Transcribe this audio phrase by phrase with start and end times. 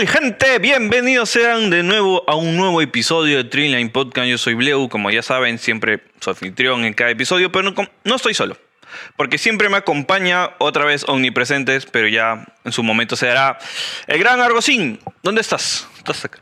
[0.00, 0.58] ¿Qué tal, gente?
[0.60, 4.28] Bienvenidos sean de nuevo a un nuevo episodio de Trilline Podcast.
[4.28, 7.74] Yo soy Bleu, como ya saben, siempre soy anfitrión en cada episodio, pero no,
[8.04, 8.56] no estoy solo.
[9.18, 13.58] Porque siempre me acompaña otra vez omnipresentes, pero ya en su momento se dará
[14.06, 15.00] el gran Argosín.
[15.22, 15.86] ¿Dónde estás?
[15.98, 16.38] ¿Estás acá?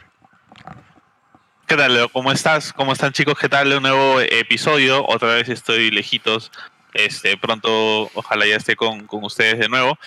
[1.67, 2.09] ¿Qué tal, Leo?
[2.11, 2.73] ¿Cómo estás?
[2.73, 3.37] ¿Cómo están, chicos?
[3.41, 3.73] ¿Qué tal?
[3.73, 5.05] Un nuevo episodio.
[5.05, 6.53] Otra vez estoy lejitos.
[6.95, 9.99] Este, pronto, ojalá ya esté con, con ustedes de nuevo.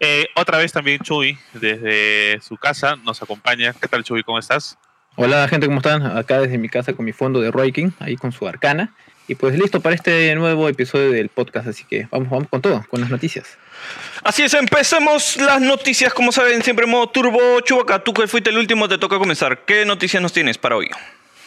[0.00, 3.74] Eh, otra vez también Chuy, desde su casa, nos acompaña.
[3.74, 4.22] ¿Qué tal, Chuy?
[4.22, 4.78] ¿Cómo estás?
[5.16, 6.16] Hola, gente, ¿cómo están?
[6.16, 8.94] Acá desde mi casa con mi fondo de Roiking, ahí con su arcana.
[9.28, 12.84] Y pues listo para este nuevo episodio del podcast, así que vamos, vamos con todo,
[12.88, 13.56] con las noticias.
[14.24, 17.60] Así es, empecemos las noticias, como saben, siempre en modo turbo.
[17.60, 19.64] Chubaca, tú que fuiste el último, te toca comenzar.
[19.64, 20.90] ¿Qué noticias nos tienes para hoy?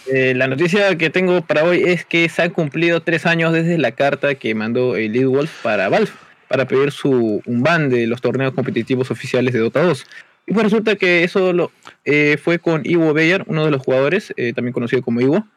[0.08, 3.78] Eh, la noticia que tengo para hoy es que se han cumplido tres años desde
[3.78, 6.12] la carta que mandó el Lead Wolf para Valve
[6.48, 10.06] para pedir su, un ban de los torneos competitivos oficiales de Dota 2.
[10.46, 11.72] Y pues resulta que eso lo,
[12.04, 15.48] eh, fue con Ivo Beyer, uno de los jugadores, eh, también conocido como Ivo,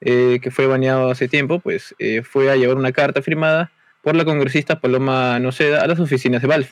[0.00, 4.80] que fue baneado hace tiempo, pues fue a llevar una carta firmada por la congresista
[4.80, 6.68] Paloma Noceda a las oficinas de Valve.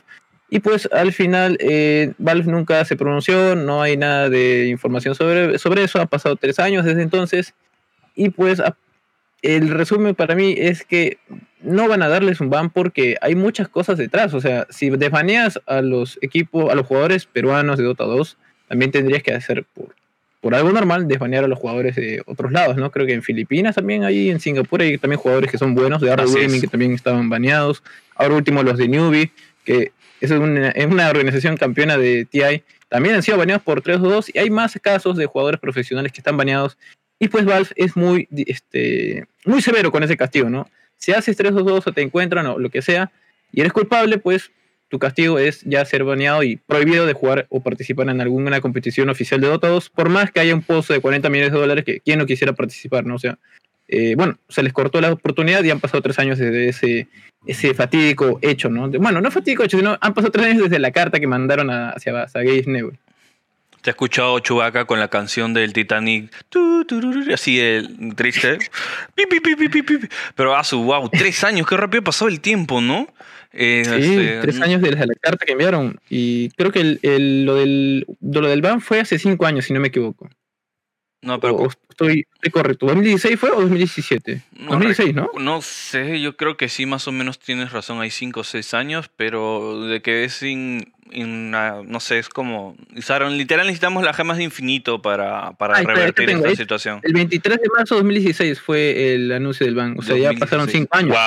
[0.49, 5.59] Y pues al final eh, Valve nunca se pronunció, no hay nada de información sobre,
[5.59, 7.53] sobre eso, han pasado tres años desde entonces.
[8.15, 8.61] Y pues
[9.41, 11.17] el resumen para mí es que
[11.61, 14.33] no van a darles un ban porque hay muchas cosas detrás.
[14.33, 18.37] O sea, si desbaneas a los equipos, a los jugadores peruanos de Dota 2,
[18.69, 19.95] también tendrías que hacer por,
[20.39, 22.91] por algo normal, desbanear a los jugadores de otros lados, ¿no?
[22.91, 26.11] Creo que en Filipinas también, ahí en Singapur hay también jugadores que son buenos, de
[26.11, 27.83] Arrow Gaming que también estaban baneados.
[28.15, 29.31] Ahora último los de Newbie,
[29.65, 32.63] que es una, es una organización campeona de TI.
[32.89, 36.11] También han sido baneados por 3 o 2 y hay más casos de jugadores profesionales
[36.11, 36.77] que están baneados.
[37.19, 40.69] Y pues Valve es muy, este, muy severo con ese castigo, ¿no?
[40.97, 43.11] Si haces 3 o 2 o te encuentran o lo que sea
[43.51, 44.51] y eres culpable, pues
[44.89, 49.09] tu castigo es ya ser baneado y prohibido de jugar o participar en alguna competición
[49.09, 51.83] oficial de Dota 2, por más que haya un pozo de 40 millones de dólares
[51.83, 53.15] que quien no quisiera participar, ¿no?
[53.15, 53.37] O sea,
[53.87, 57.07] eh, bueno, se les cortó la oportunidad y han pasado tres años desde ese,
[57.45, 58.89] ese fatídico hecho, ¿no?
[58.89, 62.23] bueno, no fatídico hecho, sino han pasado tres años desde la carta que mandaron hacia,
[62.23, 62.99] hacia Gabe Nebel.
[63.81, 66.33] Te he escuchado Chubaca con la canción del Titanic,
[67.33, 68.57] así el triste.
[70.35, 73.07] Pero a ah, su wow, tres años, qué rápido ha pasado el tiempo, ¿no?
[73.53, 75.99] Eh, sí, este, tres años desde la carta que enviaron.
[76.09, 79.79] Y creo que el, lo, del, lo del ban fue hace cinco años, si no
[79.79, 80.29] me equivoco.
[81.21, 81.67] No, pero.
[81.89, 82.87] estoy, correcto.
[82.87, 84.43] ¿2016 fue o 2017?
[84.59, 85.29] No, 2016, ¿no?
[85.39, 87.99] No sé, yo creo que sí, más o menos tienes razón.
[88.01, 92.75] Hay 5 o 6 años, pero de que es sin no sé, es como.
[92.95, 96.99] Usaron, literal necesitamos las gemas de infinito para, para revertir esta situación.
[97.03, 99.95] El 23 de marzo de 2016 fue el anuncio del ban.
[99.97, 101.17] O sea, ya pasaron 5 años.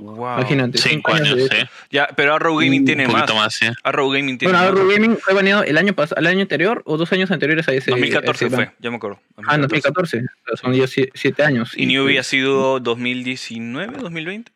[0.00, 0.38] Wow.
[0.38, 0.78] Imagínate.
[0.78, 1.68] 5 años, años ¿eh?
[1.90, 3.32] Ya, pero Arrow Gaming tiene más.
[3.34, 3.72] más ¿eh?
[3.82, 7.12] Arrow Gaming tiene bueno, Arrow Gaming fue baneado el año, el año anterior o dos
[7.12, 7.90] años anteriores a ese.
[7.90, 9.20] 2014 fue, ya me acuerdo.
[9.36, 9.48] 2014.
[9.48, 10.86] Ah, 2014.
[10.86, 11.72] Son 7 años.
[11.76, 14.52] ¿Y Newbie ha sido 2019, 2020?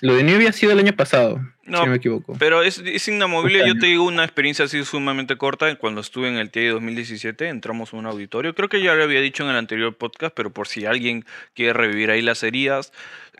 [0.00, 2.36] Lo de Newbie ha sido el año pasado, si no me equivoco.
[2.38, 3.66] Pero es, es inamovible.
[3.66, 5.74] Yo te digo una experiencia así sumamente corta.
[5.76, 8.54] Cuando estuve en el TI 2017, entramos a un auditorio.
[8.54, 11.72] Creo que ya lo había dicho en el anterior podcast, pero por si alguien quiere
[11.72, 12.92] revivir ahí las heridas.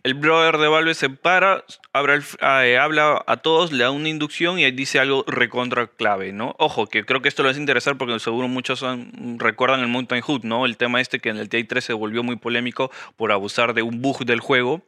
[0.05, 1.65] El brother de Valve se para,
[2.63, 6.55] eh, habla a todos, le da una inducción y ahí dice algo recontra clave, ¿no?
[6.59, 8.85] Ojo, que creo que esto les va a interesar porque seguro muchos
[9.39, 10.67] recuerdan el Mountain Hood, ¿no?
[10.67, 13.81] El tema este que en el TI 3 se volvió muy polémico por abusar de
[13.81, 14.83] un bug del juego.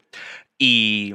[0.58, 1.14] Y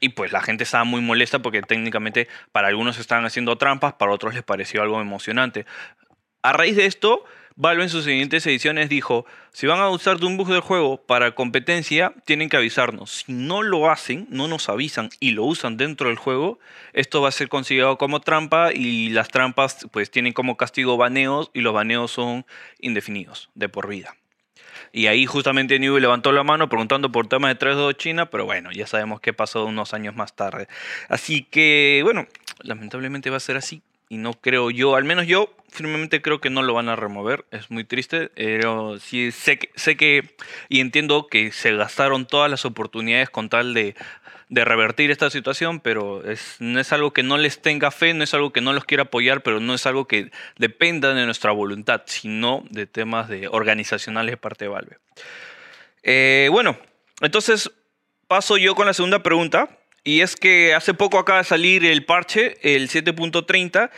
[0.00, 4.12] y pues la gente estaba muy molesta porque técnicamente para algunos estaban haciendo trampas, para
[4.12, 5.66] otros les pareció algo emocionante.
[6.42, 7.24] A raíz de esto,
[7.56, 11.02] Valve en sus siguientes ediciones dijo, si van a usar de un bug del juego
[11.02, 13.10] para competencia, tienen que avisarnos.
[13.10, 16.58] Si no lo hacen, no nos avisan y lo usan dentro del juego,
[16.94, 21.50] esto va a ser considerado como trampa y las trampas pues tienen como castigo baneos
[21.52, 22.46] y los baneos son
[22.78, 24.16] indefinidos, de por vida.
[24.92, 28.70] Y ahí justamente Newell levantó la mano preguntando por temas de 3-2 China, pero bueno,
[28.72, 30.68] ya sabemos qué pasó unos años más tarde.
[31.08, 32.26] Así que, bueno,
[32.62, 33.82] lamentablemente va a ser así.
[34.08, 37.44] Y no creo yo, al menos yo firmemente creo que no lo van a remover.
[37.52, 38.30] Es muy triste.
[38.34, 40.34] Pero sí sé sé que
[40.68, 43.94] y entiendo que se gastaron todas las oportunidades con tal de
[44.50, 48.24] de revertir esta situación, pero es, no es algo que no les tenga fe, no
[48.24, 51.52] es algo que no los quiera apoyar, pero no es algo que dependa de nuestra
[51.52, 54.98] voluntad, sino de temas de organizacionales de parte de Valve.
[56.02, 56.76] Eh, bueno,
[57.20, 57.70] entonces
[58.26, 62.04] paso yo con la segunda pregunta, y es que hace poco acaba de salir el
[62.04, 63.90] parche, el 7.30,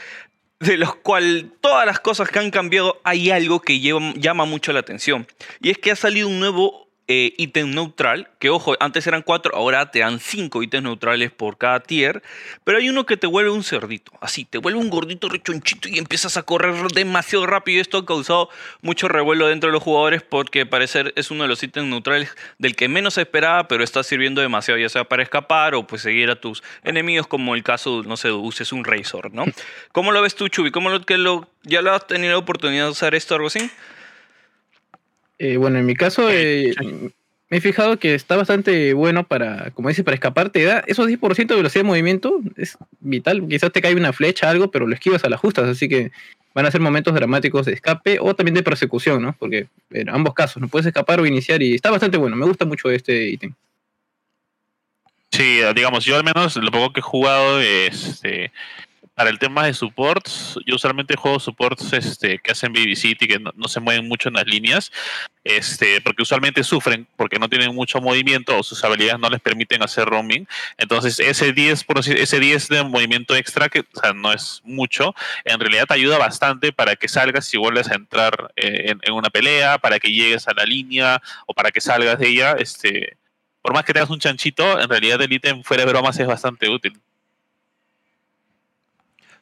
[0.61, 4.81] de los cuales todas las cosas que han cambiado hay algo que llama mucho la
[4.81, 5.27] atención.
[5.61, 9.55] Y es que ha salido un nuevo eh, ítem neutral, que ojo, antes eran cuatro,
[9.57, 12.23] ahora te dan cinco ítems neutrales por cada tier,
[12.65, 15.99] pero hay uno que te vuelve un cerdito, así, te vuelve un gordito rechonchito y
[15.99, 17.81] empiezas a correr demasiado rápido.
[17.81, 18.51] Esto ha causado
[18.83, 22.77] mucho revuelo dentro de los jugadores porque parecer es uno de los ítems neutrales del
[22.77, 26.31] que menos se esperaba, pero está sirviendo demasiado, ya sea para escapar o pues seguir
[26.31, 29.45] a tus enemigos, como el caso, no sé, uses un Razor, ¿no?
[29.93, 30.71] ¿Cómo lo ves tú, Chubi?
[30.71, 33.49] ¿Cómo lo que lo, ya lo has tenido la oportunidad de usar esto o algo
[33.49, 33.71] así?
[35.45, 36.73] Eh, bueno, en mi caso, eh,
[37.49, 40.51] me he fijado que está bastante bueno para, como dice, para escapar.
[40.51, 43.49] Te da esos 10% de velocidad de movimiento, es vital.
[43.49, 46.13] Quizás te cae una flecha, algo, pero lo esquivas a las justas, así que
[46.55, 49.35] van a ser momentos dramáticos de escape o también de persecución, ¿no?
[49.37, 52.37] Porque en ambos casos, no puedes escapar o iniciar y está bastante bueno.
[52.37, 53.53] Me gusta mucho este ítem.
[55.33, 58.53] Sí, digamos, yo al menos lo poco que he jugado este,
[59.15, 63.69] para el tema de supports, yo usualmente juego supports este, que hacen City, que no,
[63.69, 64.91] se mueven mucho en las líneas,
[65.45, 69.83] este, porque usualmente sufren porque no tienen mucho movimiento o sus habilidades no les permiten
[69.83, 70.47] hacer roaming.
[70.79, 75.15] Entonces, ese 10, por, ese 10 de movimiento extra, que no es mucho,
[75.45, 79.29] en realidad te ayuda bastante para que salgas y vuelvas a entrar eh, en, una
[79.29, 82.53] pelea, para que llegues a la línea o para que salgas de ella.
[82.59, 83.19] Este,
[83.61, 86.69] por más que tengas un chanchito, en realidad el ítem fuera de bromas es bastante
[86.71, 86.99] útil.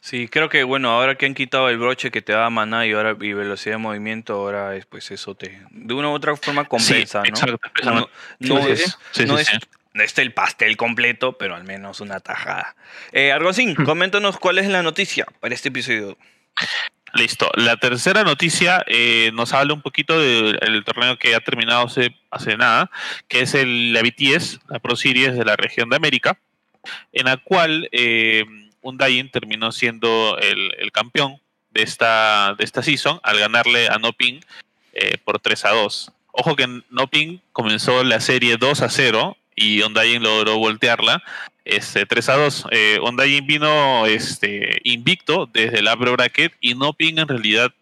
[0.03, 2.93] Sí, creo que bueno, ahora que han quitado el broche que te da maná y
[2.93, 6.65] ahora y velocidad de movimiento, ahora es pues eso te de una u otra forma
[6.65, 8.09] compensa, ¿no?
[8.39, 12.77] no, es, no es, el pastel completo, pero al menos una tajada.
[13.13, 16.17] Eh, Argocín, coméntanos cuál es la noticia para este episodio.
[17.13, 17.51] Listo.
[17.55, 22.57] La tercera noticia eh, nos habla un poquito del torneo que ha terminado hace, hace
[22.57, 22.91] nada,
[23.29, 26.39] que es el, la BTS, la Pro Series de la región de América,
[27.13, 28.45] en la cual eh,
[28.83, 31.41] Undying terminó siendo el, campeón
[31.71, 34.41] de esta, de esta season al ganarle a Noping
[34.93, 36.13] eh, por 3 a 2.
[36.33, 41.23] Ojo que Noping comenzó la serie 2 a 0 y Undying logró voltearla
[41.65, 42.67] este, 3 a 2.
[42.71, 42.99] Eh,
[43.45, 47.73] vino este, invicto desde la upper bracket y Noping en realidad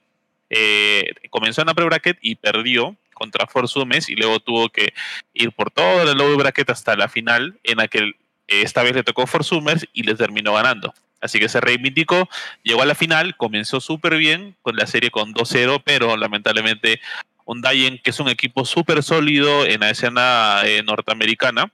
[0.50, 4.94] eh, comenzó en la upper bracket y perdió contra Forzumes y luego tuvo que
[5.34, 8.12] ir por todo el lower bracket hasta la final en la que
[8.48, 10.92] esta vez le tocó Forsumers y le terminó ganando.
[11.20, 12.28] Así que se reivindicó,
[12.62, 17.00] llegó a la final, comenzó súper bien con la serie con 2-0, pero lamentablemente
[17.44, 21.72] Undying, que es un equipo súper sólido en la escena eh, norteamericana,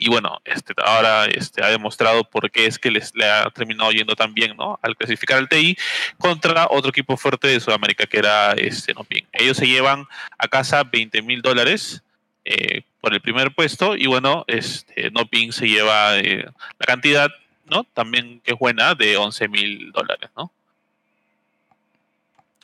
[0.00, 3.92] y bueno, este, ahora este, ha demostrado por qué es que les, le ha terminado
[3.92, 4.80] yendo tan bien, ¿no?
[4.80, 5.76] Al clasificar al TI
[6.18, 9.28] contra otro equipo fuerte de Sudamérica que era este, Nopin.
[9.30, 10.06] Ellos se llevan
[10.38, 12.02] a casa 20 mil dólares
[12.44, 16.44] eh, por el primer puesto y bueno, este, Nopin se lleva eh,
[16.78, 17.30] la cantidad,
[17.66, 17.84] ¿no?
[17.84, 20.52] También que es buena, de 11 mil dólares, ¿no?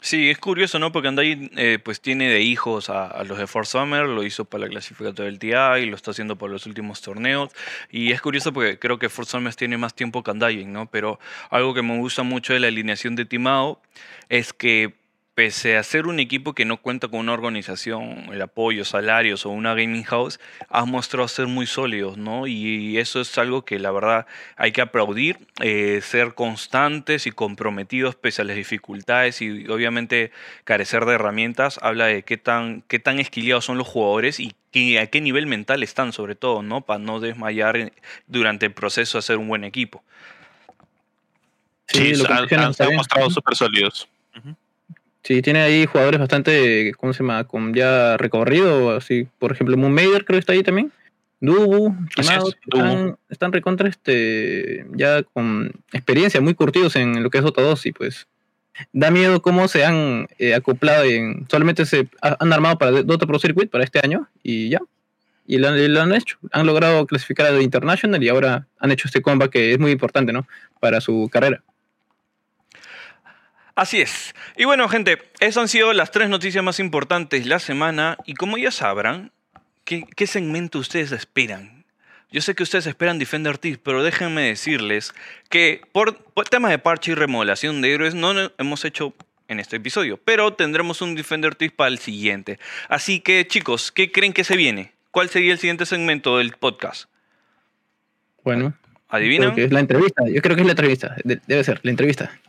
[0.06, 0.92] Sí, es curioso, ¿no?
[0.92, 4.64] Porque Andai eh, pues tiene de hijos a, los de Force Summer, lo hizo para
[4.64, 7.50] la clasificatoria del TI, lo está haciendo por los últimos torneos.
[7.90, 10.86] Y es curioso porque creo que Force Summer tiene más tiempo que Andai, ¿no?
[10.86, 11.18] Pero
[11.50, 13.80] algo que me gusta mucho de la alineación de Timao
[14.28, 14.94] es que
[15.36, 19.50] pese a ser un equipo que no cuenta con una organización, el apoyo, salarios o
[19.50, 20.40] una gaming house,
[20.70, 22.46] has mostrado ser muy sólidos, ¿no?
[22.46, 28.14] Y eso es algo que la verdad hay que aplaudir, eh, ser constantes y comprometidos
[28.14, 30.32] pese a las dificultades y obviamente
[30.64, 34.54] carecer de herramientas, habla de qué tan, qué tan esquiliados son los jugadores y
[34.96, 36.80] a qué nivel mental están sobre todo, ¿no?
[36.80, 37.92] Para no desmayar
[38.26, 40.02] durante el proceso de hacer un buen equipo.
[41.88, 44.08] Sí, se han, mostrado súper sólidos.
[45.26, 47.42] Sí, tiene ahí jugadores bastante, ¿cómo se llama?
[47.42, 50.92] Con ya recorrido, así, por ejemplo, Moon creo que está ahí también.
[51.40, 57.60] Dubu, están, están, recontra este, ya con experiencia, muy curtidos en lo que es Dota
[57.60, 58.28] 2 y pues
[58.92, 63.40] da miedo cómo se han eh, acoplado en, solamente se han armado para Dota Pro
[63.40, 64.78] Circuit para este año y ya,
[65.44, 69.08] y lo, lo, han hecho, han logrado clasificar a The International y ahora han hecho
[69.08, 70.46] este combat que es muy importante, ¿no?
[70.78, 71.64] Para su carrera.
[73.76, 74.34] Así es.
[74.56, 78.16] Y bueno, gente, esas han sido las tres noticias más importantes de la semana.
[78.24, 79.32] Y como ya sabrán,
[79.84, 81.84] ¿qué, segmento ustedes esperan?
[82.32, 85.12] Yo sé que ustedes esperan Defender Tips, pero déjenme decirles
[85.50, 86.14] que por,
[86.48, 89.14] temas de parche y remodelación de héroes no hemos hecho
[89.46, 92.58] en este episodio, pero tendremos un Defender Tips para el siguiente.
[92.88, 94.92] Así que chicos, ¿qué creen que se viene?
[95.10, 97.10] ¿Cuál sería el siguiente segmento del podcast?
[98.42, 98.74] Bueno,
[99.10, 99.52] ¿adivinan?
[99.58, 100.24] es la entrevista.
[100.26, 101.14] Yo creo que es la entrevista.
[101.24, 102.40] debe ser la entrevista.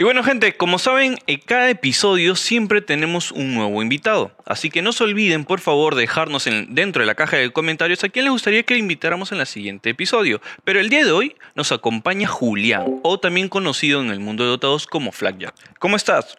[0.00, 4.30] Y bueno gente, como saben, en cada episodio siempre tenemos un nuevo invitado.
[4.46, 8.08] Así que no se olviden por favor dejarnos dentro de la caja de comentarios a
[8.08, 10.40] quién les gustaría que le invitáramos en el siguiente episodio.
[10.62, 14.50] Pero el día de hoy nos acompaña Julián, o también conocido en el mundo de
[14.50, 15.52] dotados como Flagjack.
[15.80, 16.38] ¿Cómo estás?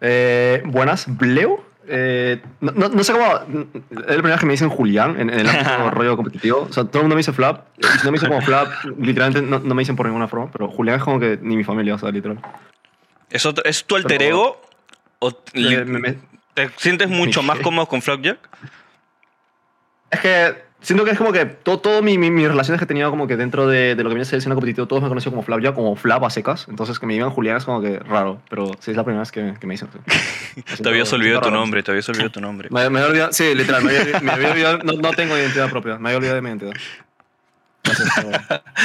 [0.00, 1.62] Eh, buenas, Bleo.
[1.94, 3.26] Eh, no, no, no sé cómo.
[3.26, 3.36] Es
[3.90, 6.62] la primera vez que me dicen Julián en, en el ámbito rollo competitivo.
[6.62, 7.66] O sea, todo el mundo me dice Flap.
[7.76, 8.68] Y si no me dicen como Flap,
[8.98, 10.50] literalmente no, no me dicen por ninguna forma.
[10.50, 12.40] Pero Julián es como que ni mi familia, o sea, literal.
[13.28, 14.60] ¿Es, otro- ¿Es tu alter ego?
[15.18, 16.18] ¿O li- Me- me- me-
[16.54, 18.38] te sientes mucho más cómodo con Flapjack?
[20.10, 22.86] Es que siento que es como que todo, todo mi, mi- mis relaciones que he
[22.86, 25.02] tenido como que dentro de, de lo que viene a ser el escena competitivo, todos
[25.02, 26.66] me conocen como Flap ya, como Flap a secas.
[26.68, 28.40] Entonces que me digan Julián es como que raro.
[28.50, 29.88] Pero sí, es la primera vez que, que me dicen.
[30.82, 32.68] Te habías olvidado tu nombre, te habías olvidado tu nombre.
[32.70, 35.70] Me, me había olvidado, sí, literal, me había, me había olvidado, no, no tengo identidad
[35.70, 36.72] propia, me había olvidado de mi identidad.
[37.84, 38.30] Gracias, por-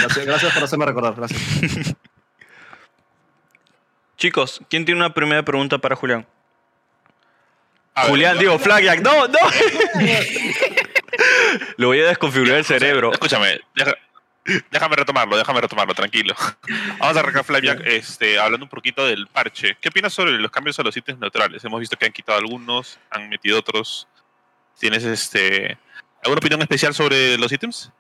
[0.01, 1.96] gracias, gracias por hacerme recordar, gracias.
[4.18, 6.25] Chicos, ¿quién tiene una primera pregunta para Julián?
[7.94, 9.38] A ver, Julián, digo, Flapjack, no, no.
[11.78, 13.12] Lo voy a desconfigurar el cerebro.
[13.12, 13.94] Escúchame, deja-
[14.72, 16.34] déjame retomarlo, déjame retomarlo, tranquilo.
[17.00, 19.78] Vamos a arrancar Flapjack este, hablando un poquito del parche.
[19.82, 21.64] ¿Qué opinas sobre los cambios a los ítems neutrales?
[21.66, 24.08] Hemos visto que han quitado algunos, han metido otros.
[24.80, 25.78] ¿Tienes este
[26.24, 27.92] alguna opinión especial sobre los ítems?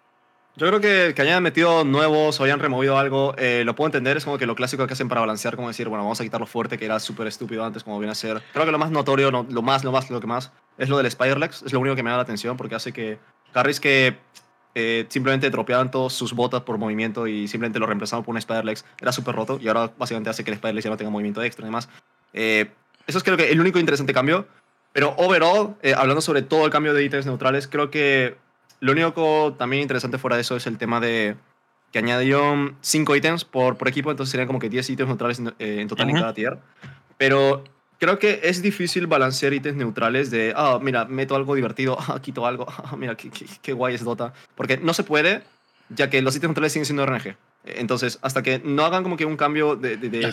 [0.55, 4.17] Yo creo que, que hayan metido nuevos o hayan removido algo, eh, lo puedo entender,
[4.17, 6.39] es como que lo clásico que hacen para balancear, como decir, bueno, vamos a quitar
[6.39, 8.41] lo fuerte, que era súper estúpido antes, como viene a ser.
[8.53, 10.97] Creo que lo más notorio, no- lo más, lo más, lo que más, es lo
[10.97, 13.19] del Spiderlex, es lo único que me da la atención, porque hace que
[13.53, 14.17] carries que
[14.79, 18.85] eh, simplemente dropeaban todas sus botas por movimiento y simplemente lo reemplazaban por un Spiderlex,
[19.01, 21.63] era súper roto, y ahora básicamente hace que el Spiderlex ya no tenga movimiento extra
[21.63, 21.89] y demás.
[22.33, 22.69] Eh,
[23.07, 24.47] eso es creo que el único interesante cambio,
[24.93, 28.35] pero overall, eh, hablando sobre todo el cambio de ítems neutrales, creo que
[28.79, 31.35] lo único también interesante fuera de eso es el tema de
[31.91, 35.55] que añadieron 5 ítems por, por equipo, entonces serían como que 10 ítems neutrales en,
[35.57, 36.59] en total en cada tier.
[37.17, 37.63] Pero
[37.99, 42.45] creo que es difícil balancear ítems neutrales de, ah, mira, meto algo divertido, ah, quito
[42.45, 44.33] algo, ah, mira, qué, qué- qué guay es Dota.
[44.55, 45.43] Porque no se puede,
[45.89, 47.35] ya que los ítems neutrales siguen siendo RNG.
[47.65, 50.25] Entonces, hasta que no hagan como que un cambio de, de- de-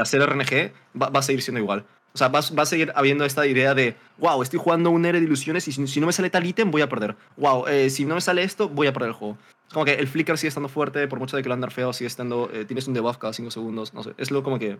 [0.00, 1.84] hacer RNG, va, va a seguir siendo igual.
[2.12, 5.20] O sea, va, va a seguir habiendo esta idea de, wow, estoy jugando un héroe
[5.20, 7.14] de ilusiones y si, si no me sale tal ítem, voy a perder.
[7.36, 9.38] Wow, eh, si no me sale esto, voy a perder el juego.
[9.68, 11.92] Es como que el flicker sigue estando fuerte, por mucho de que lo han feo,
[11.92, 14.10] sigue estando, eh, tienes un debuff cada 5 segundos, no sé.
[14.18, 14.78] Es lo como que...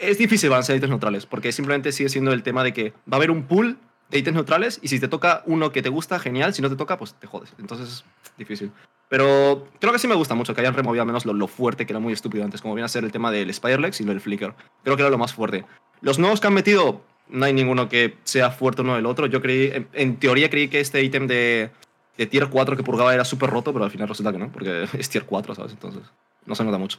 [0.00, 3.16] Es difícil balancear ítems neutrales, porque simplemente sigue siendo el tema de que va a
[3.16, 3.78] haber un pool
[4.10, 6.76] de ítems neutrales y si te toca uno que te gusta, genial, si no te
[6.76, 7.52] toca, pues te jodes.
[7.58, 8.04] Entonces es
[8.36, 8.72] difícil.
[9.08, 11.86] Pero creo que sí me gusta mucho que hayan removido al menos lo, lo fuerte
[11.86, 14.10] que era muy estúpido antes, como viene a ser el tema del Spiderlex y lo
[14.10, 14.54] del Flicker.
[14.82, 15.64] Creo que era lo más fuerte.
[16.00, 19.26] Los nuevos que han metido, no hay ninguno que sea fuerte uno del otro.
[19.26, 21.70] Yo creí, en, en teoría creí que este ítem de,
[22.16, 24.88] de tier 4 que purgaba era súper roto, pero al final resulta que no, porque
[24.98, 25.72] es tier 4, ¿sabes?
[25.72, 26.02] Entonces,
[26.44, 26.98] no se nota mucho.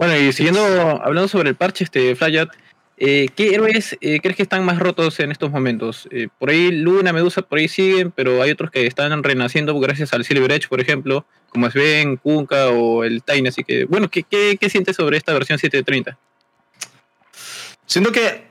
[0.05, 0.62] Bueno, y siguiendo
[1.01, 2.50] hablando sobre el parche, este Flyat,
[2.98, 6.10] eh, ¿qué héroes eh, crees que están más rotos en estos momentos?
[6.12, 10.12] Eh, por ahí Luna, Medusa, por ahí siguen, pero hay otros que están renaciendo gracias
[10.12, 13.48] al Silver Edge, por ejemplo, como Sven, Kunka o el Tiny.
[13.48, 16.17] Así que, bueno, ¿qué, qué, qué sientes sobre esta versión 730?
[17.86, 18.43] Siento que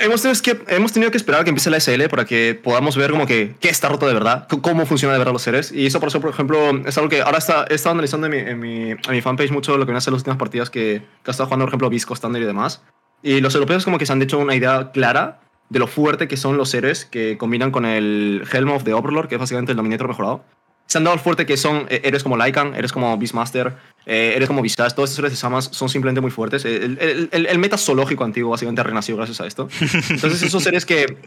[0.00, 3.10] hemos tenido, que hemos tenido que esperar que empiece la SL para que podamos ver
[3.10, 5.72] como que qué está roto de verdad, cómo funciona de verdad los seres.
[5.72, 8.32] Y eso, por eso, por ejemplo, es algo que ahora está, he estado analizando en
[8.32, 10.70] mi, en mi, en mi fanpage mucho lo que vienen a ser las últimas partidas
[10.70, 12.82] que, que ha estado jugando, por ejemplo, Visco, Standard y demás.
[13.22, 16.36] Y los europeos como que se han hecho una idea clara de lo fuerte que
[16.36, 19.76] son los seres que combinan con el Helm of the Overlord, que es básicamente el
[19.76, 20.44] Dominator mejorado.
[20.86, 23.74] Se han dado el fuerte que son eh, héroes como Lycan, eres como Beastmaster,
[24.06, 26.64] eh, eres como Visage, todos estos Samas son simplemente muy fuertes.
[26.64, 29.68] El, el, el- el meta zoológico antiguo básicamente ha renacido gracias a esto.
[30.10, 31.18] Entonces esos seres que,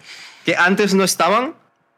[0.45, 1.55] que antes no estaban,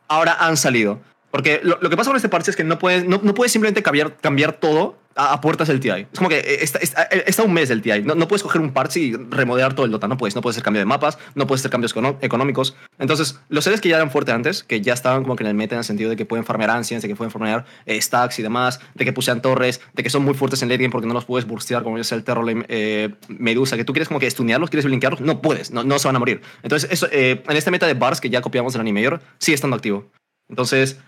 [0.08, 1.00] ahora han salido.
[1.32, 3.52] Porque lo, lo que pasa con este parche es que no puedes, no, no puedes
[3.52, 6.08] simplemente cambiar, cambiar todo a, a puertas del TI.
[6.12, 8.02] Es como que eh, está, está, está un mes del TI.
[8.04, 10.08] No, no puedes coger un parche y remodelar todo el Dota.
[10.08, 10.36] No puedes.
[10.36, 12.76] No puedes hacer cambio de mapas, no puedes hacer cambios económicos.
[13.00, 15.56] Entonces, los seres que ya eran fuertes antes, que ya estaban como que en el
[15.56, 18.40] meta en el sentido de que pueden farmear ancients, de que pueden farmear eh, stacks
[18.40, 21.08] y demás, de que pusean torres, de que son muy fuertes en late game porque
[21.08, 24.30] no los puedes burstear como es el Terror eh, Medusa, que tú quieres como que
[24.30, 26.42] stunearlos, quieres blinkearlos, no puedes, no, no se van a morir.
[26.64, 29.76] Entonces, eso, eh, en este meta de bars que ya copiamos del Animator, sigue estando
[29.76, 30.10] activo.
[30.50, 31.00] Entonces,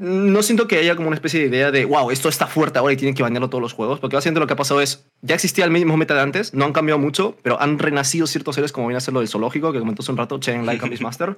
[0.00, 2.94] no siento que haya como una especie de idea de, wow, esto está fuerte ahora
[2.94, 5.34] y tienen que bañarlo todos los juegos, porque básicamente lo que ha pasado es, ya
[5.34, 8.72] existía el mismo meta de antes, no han cambiado mucho, pero han renacido ciertos seres
[8.72, 10.90] como viene a ser lo del zoológico, que comentó hace un rato, Chain Like and
[10.90, 11.36] Beastmaster.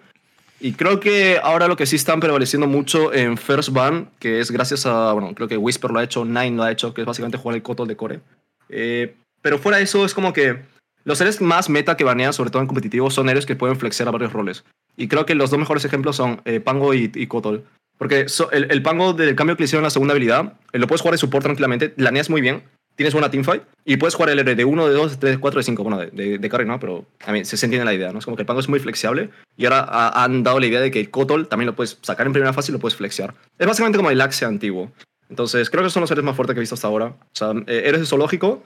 [0.60, 4.52] Y creo que ahora lo que sí están prevaleciendo mucho en First Ban, que es
[4.52, 7.06] gracias a, bueno, creo que Whisper lo ha hecho, Nine lo ha hecho, que es
[7.06, 8.20] básicamente jugar el Kotol de Core.
[8.68, 10.60] Eh, pero fuera de eso, es como que
[11.02, 14.08] los seres más meta que banean, sobre todo en competitivo, son héroes que pueden flexear
[14.08, 14.62] a varios roles.
[14.96, 17.64] Y creo que los dos mejores ejemplos son eh, Pango y, y Kotol.
[17.98, 20.78] Porque so- el, el Pango del cambio que le hicieron en la segunda habilidad, eh,
[20.78, 22.62] lo puedes jugar de support tranquilamente, laneas muy bien,
[22.96, 25.40] tienes buena teamfight y puedes jugar el héroe de 1, de 2, de 3, de
[25.40, 25.82] 4, de 5.
[25.82, 28.18] Bueno, de, de, de carry no, pero a mí se, se entiende la idea, ¿no?
[28.18, 30.80] Es como que el Pango es muy flexible y ahora ha- han dado la idea
[30.80, 33.34] de que el Kotol también lo puedes sacar en primera fase y lo puedes flexear.
[33.58, 34.90] Es básicamente como el Axe antiguo.
[35.30, 37.06] Entonces, creo que son los seres más fuertes que he visto hasta ahora.
[37.06, 38.62] O sea, eh, héroes de zoológico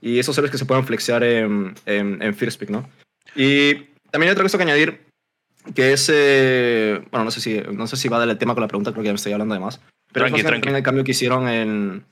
[0.00, 2.88] y esos seres que se puedan flexear en, en, en First Pick, ¿no?
[3.36, 3.74] Y
[4.10, 5.00] también hay otra cosa que añadir,
[5.74, 8.68] que es, eh, bueno, no sé, si, no sé si va del tema con la
[8.68, 9.80] pregunta, creo que ya me estoy hablando de más,
[10.12, 10.60] pero Tranqui, tranqui.
[10.62, 12.04] también el cambio que hicieron en,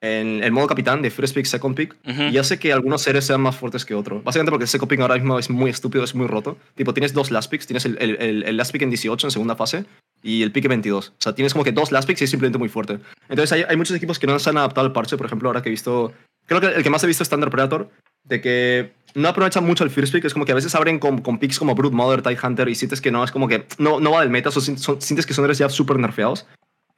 [0.00, 2.22] en el modo capitán de First Pick, Second Pick, Ujú.
[2.22, 4.22] y hace que algunos seres sean más fuertes que otros.
[4.24, 6.56] Básicamente porque el Second Pick ahora mismo es muy estúpido, es muy roto.
[6.74, 9.30] Tipo, tienes dos last picks, tienes el, el, el- el last pick en 18 en
[9.30, 9.84] segunda fase
[10.22, 11.08] y el pick en 22.
[11.10, 12.98] O sea, tienes como que dos last picks y es simplemente muy fuerte.
[13.28, 15.62] Entonces hay, hay muchos equipos que no se han adaptado al parche, por ejemplo, ahora
[15.62, 16.12] que he visto...
[16.46, 17.90] Creo que el que más he visto es Thunder Predator,
[18.24, 21.18] de que no aprovechan mucho el First Pick, es como que a veces abren con,
[21.20, 24.00] con picks como Brood Mother, TIE Hunter y sientes que no, es como que no,
[24.00, 26.46] no va del meta, son- son- sientes que son héroes ya súper nerfeados.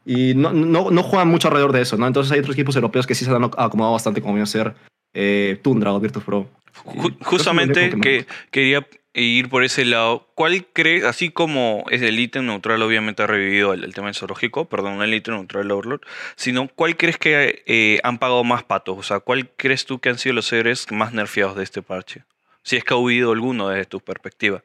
[0.06, 2.06] Y no, no, no juegan mucho alrededor de eso, ¿no?
[2.06, 4.74] Entonces hay otros equipos europeos que sí se han acomodado bastante, como viene a ser
[5.12, 6.48] eh, Tundra o Virtus Pro.
[6.84, 10.28] Ju- justamente que quería ir por ese lado.
[10.34, 14.68] ¿Cuál crees, así como es el ítem neutral, obviamente ha revivido el, tema del zoológico,
[14.68, 16.02] perdón, el ítem neutral Overlord,
[16.36, 18.98] sino cuál crees que eh, han pagado más patos?
[18.98, 22.24] O sea, ¿cuál crees tú que han sido los héroes más nerfeados de este parche?
[22.62, 24.62] Si es que ha habido alguno desde tu perspectiva.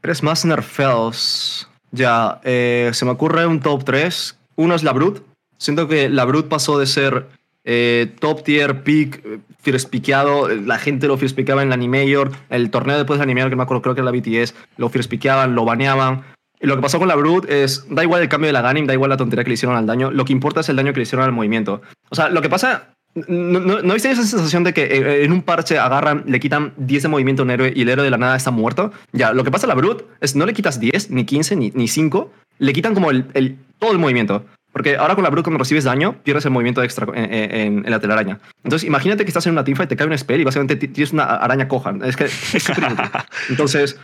[0.00, 1.68] Tres más nerfeados.
[1.92, 4.38] Ya, eh, se me ocurre un top 3.
[4.56, 5.22] Uno es la Brute.
[5.58, 7.26] Siento que la Brute pasó de ser
[7.66, 10.48] eh, top tier, pick, eh, first piqueado.
[10.48, 12.30] La gente lo first piqueaba en la Animayor.
[12.48, 15.10] El torneo después de Animayor, que me acuerdo, creo que era la BTS, lo first
[15.10, 16.22] piqueaban, lo baneaban.
[16.58, 18.86] Y lo que pasó con la Brute es, da igual el cambio de la Ganim,
[18.86, 20.92] da igual la tontería que le hicieron al daño, lo que importa es el daño
[20.94, 21.82] que le hicieron al movimiento.
[22.08, 25.42] O sea, lo que pasa, ¿no, no, ¿no esa sensación de que eh, en un
[25.42, 28.16] parche agarran, le quitan 10 de movimiento a un héroe y el héroe de la
[28.16, 28.90] nada está muerto?
[29.12, 31.72] Ya, lo que pasa a la Brute es no le quitas 10, ni 15, ni,
[31.74, 34.46] ni 5, le quitan como el, el- todo el movimiento.
[34.76, 37.90] Porque ahora con la Brute cuando recibes daño, pierdes el movimiento extra en, en- en
[37.90, 38.38] la telaraña.
[38.62, 41.14] Entonces imagínate que estás en una teamfight, te cae un spell y básicamente ti- tienes
[41.14, 41.94] una araña coja.
[42.04, 43.06] Es que es súper inútil.
[43.48, 43.98] Entonces,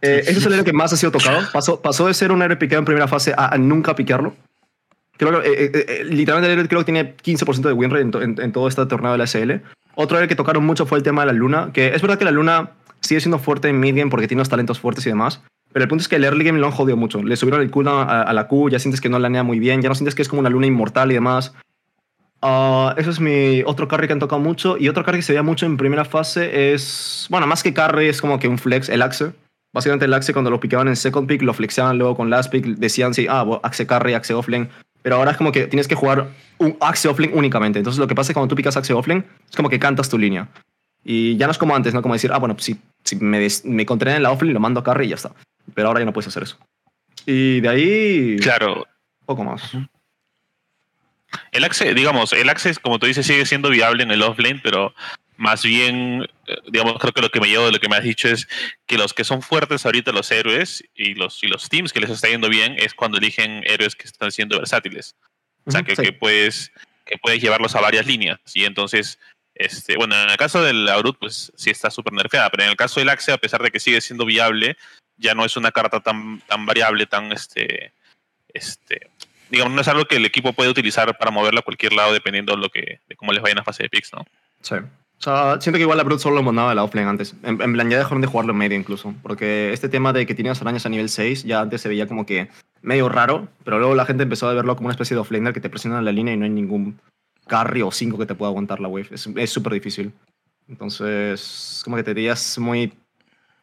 [0.00, 1.40] eh, ese es el héroe que más ha sido tocado.
[1.52, 4.34] Pasó, pasó de ser un héroe piqueado en primera fase a, a nunca piquearlo.
[5.18, 8.02] Creo que, eh, eh, eh, literalmente el héroe creo que tiene 15% de win rate
[8.02, 9.52] en, to- en- en todo este torneo de la SL.
[9.96, 12.24] Otro héroe que tocaron mucho fue el tema de la luna, que es verdad que
[12.24, 15.42] la luna sigue siendo fuerte en mid game porque tiene unos talentos fuertes y demás,
[15.76, 17.22] pero el punto es que el early game lo han jodido mucho.
[17.22, 19.90] Le subieron el cooldown a, la Q, ya sientes que no lanea muy bien, ya
[19.90, 21.52] no sientes que es como una luna inmortal y demás.
[22.40, 24.78] Ah, eso es mi otro carry que han tocado mucho.
[24.78, 27.26] Y otro carry que se veía mucho en primera fase es.
[27.28, 29.32] Bueno, más que carry, es como que un flex, el Axe.
[29.74, 32.64] Básicamente el Axe cuando lo picaban en second pick, lo flexeaban luego con last pick,
[32.64, 34.70] decían sí, ah, Axe carry, Axe offlane.
[35.02, 37.78] Pero ahora es como que tienes que jugar un Axe offlane únicamente.
[37.80, 40.08] Entonces lo que pasa es que cuando tú picas Axe offlane, es como que cantas
[40.08, 40.48] tu línea.
[41.04, 42.00] Y ya no es como antes, ¿no?
[42.00, 42.64] Como decir, ah, bueno, pues
[43.04, 45.32] si, me, des- en la offlane, lo mando a carry y ya está.
[45.74, 46.58] Pero ahora ya no puedes hacer eso.
[47.24, 48.36] Y de ahí.
[48.40, 48.86] Claro,
[49.26, 49.72] Poco más.
[51.50, 54.94] el Axe, digamos, el Axe, como tú dices, sigue siendo viable en el offlane, pero
[55.36, 58.04] más bien, eh, digamos, creo que lo que me llevo de lo que me has
[58.04, 58.48] dicho es
[58.86, 62.10] que los que son fuertes ahorita, los héroes y los, y los teams que les
[62.10, 65.16] está yendo bien, es cuando eligen héroes que están siendo versátiles.
[65.66, 66.02] O sea, que, sí.
[66.02, 66.72] que puedes,
[67.04, 68.38] que puedes llevarlos a varias líneas.
[68.54, 69.18] Y entonces,
[69.56, 72.76] este, bueno, en el caso del Aurut, pues sí está súper nerfeada, pero en el
[72.76, 74.76] caso del Axe, a pesar de que sigue siendo viable,
[75.16, 77.92] ya no es una carta tan, tan variable, tan, este,
[78.52, 79.10] este,
[79.50, 82.54] digamos, no es algo que el equipo puede utilizar para moverla a cualquier lado dependiendo
[82.54, 84.24] de, lo que, de cómo les vaya en la fase de picks, ¿no?
[84.60, 84.76] Sí.
[85.18, 87.34] O sea, siento que igual la Brute solo lo mandaba la antes.
[87.42, 89.14] En, en plan, ya dejaron de jugarlo en medio incluso.
[89.22, 92.26] Porque este tema de que tienes arañas a nivel 6 ya antes se veía como
[92.26, 92.48] que
[92.82, 93.48] medio raro.
[93.64, 95.98] Pero luego la gente empezó a verlo como una especie de offlaner que te presiona
[95.98, 97.00] en la línea y no hay ningún
[97.46, 99.08] carry o 5 que te pueda aguantar la wave.
[99.10, 100.12] Es súper difícil.
[100.68, 102.92] Entonces, como que te dirías muy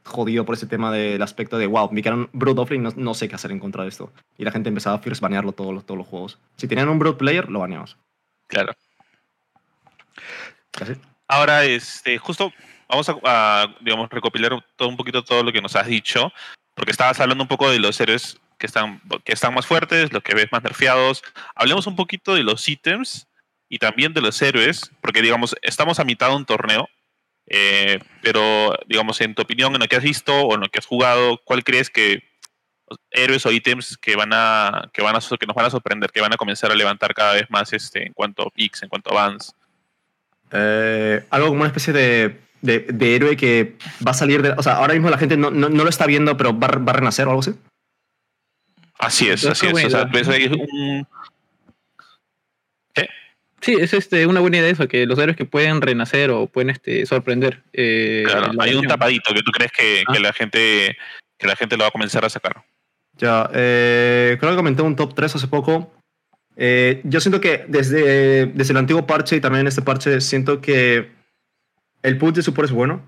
[0.06, 3.30] jodido por ese tema del aspecto de, wow, me quedaron Brute offlane, no, no sé
[3.30, 4.12] qué hacer en contra de esto.
[4.38, 6.40] Y la gente empezaba a first banearlo todos los, todos los juegos.
[6.58, 7.98] Si tenían un Brute player, lo baneabas.
[8.48, 8.74] Claro.
[10.72, 10.94] Casi.
[11.28, 12.52] Ahora, este, justo
[12.90, 16.32] vamos a, a, digamos, recopilar todo un poquito todo lo que nos has dicho,
[16.76, 20.24] porque estabas hablando un poco de los héroes que están, que están más fuertes, los
[20.24, 21.22] que ves más nerfeados.
[21.56, 23.28] Hablemos un poquito de los ítems
[23.68, 26.88] y también de los héroes, porque, digamos, estamos a mitad de un torneo,
[27.56, 30.80] eh, pero, digamos, en tu opinión, en lo que has visto o en lo que
[30.80, 32.24] has jugado, ¿cuál crees que
[33.12, 36.22] héroes o ítems que van a que van a que nos van a sorprender, que
[36.22, 39.12] van a comenzar a levantar cada vez más este en cuanto a picks, en cuanto
[39.12, 39.56] a bans?
[40.52, 44.52] Eh, algo como una especie de, de, de héroe que va a salir de...
[44.52, 46.78] O sea, ahora mismo la gente no, no, no lo está viendo, pero va, a-
[46.78, 47.54] va a renacer o algo así.
[49.00, 49.86] Así es, así es.
[49.86, 51.08] O sea, ves ahí un,
[53.64, 56.70] Sí, es este, una buena idea eso, que los héroes que pueden renacer o pueden
[56.70, 57.64] este, sorprender.
[57.72, 60.22] eh, claro, la hay un tapadito que tú crees que, que Ah.
[60.22, 60.98] la gente
[61.40, 62.64] que la gente lo va a comenzar a sacar.
[63.18, 65.94] Ya, eh, creo que comenté un top 3 hace poco.
[66.56, 70.60] Eh, yo siento que desde, desde el antiguo parche y también en este parche, siento
[70.62, 71.10] que
[72.02, 73.02] el put de support es bueno,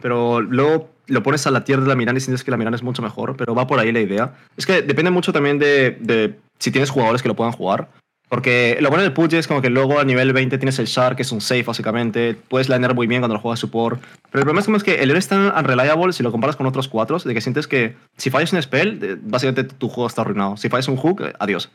[0.00, 2.76] pero luego lo pones a la tierra de la Miranda y sientes que la Miranda
[2.76, 4.34] es mucho mejor, pero va por ahí la idea.
[4.56, 7.88] Es que depende mucho también de, de si tienes jugadores que lo puedan jugar.
[8.32, 11.16] Porque lo bueno del Pudge es como que luego a nivel 20 tienes el Shark,
[11.16, 12.34] que es un safe básicamente.
[12.48, 14.00] Puedes lanear muy bien cuando lo juegas support.
[14.00, 16.56] Pero el problema es como es que el héroe es tan unreliable si lo comparas
[16.56, 20.22] con otros cuatro, de que sientes que si fallas un spell, básicamente tu juego está
[20.22, 20.56] arruinado.
[20.56, 21.70] Si fallas un hook, eh, adiós.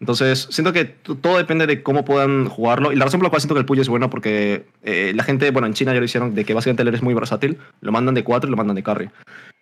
[0.00, 2.90] Entonces, siento que todo depende de cómo puedan jugarlo.
[2.90, 5.22] Y la razón por la cual siento que el Puyo es bueno porque eh, la
[5.22, 7.58] gente, bueno, en China ya lo hicieron, de que básicamente el héroe es muy versátil.
[7.82, 9.10] Lo mandan de 4 y lo mandan de carry.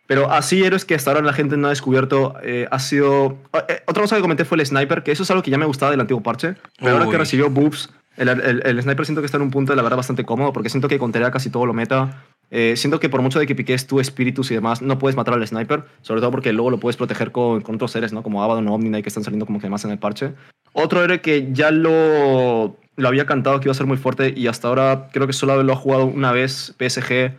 [0.09, 3.37] Pero así héroes que hasta ahora la gente no ha descubierto eh, ha sido...
[3.69, 5.67] eh, otra cosa que comenté fue el Sniper, que eso es algo que ya me
[5.67, 6.55] gustaba del antiguo parche.
[6.79, 9.71] Pero ahora que recibió buffs, el, el- el Sniper siento que está en un punto
[9.73, 12.25] de la verdad bastante cómodo porque siento que contaría casi todo lo meta.
[12.51, 15.35] Eh, siento que por mucho de que piques tu espíritus y demás, no puedes matar
[15.35, 18.23] al Sniper, sobre todo porque luego lo puedes proteger con, con otros seres, ¿no?
[18.23, 20.33] Como Abaddon o Omni que están saliendo como que más en el parche.
[20.73, 24.47] Otro héroe que ya lo, lo había cantado que iba a ser muy fuerte y
[24.47, 27.33] hasta ahora creo que solo lo ha jugado una vez PSG,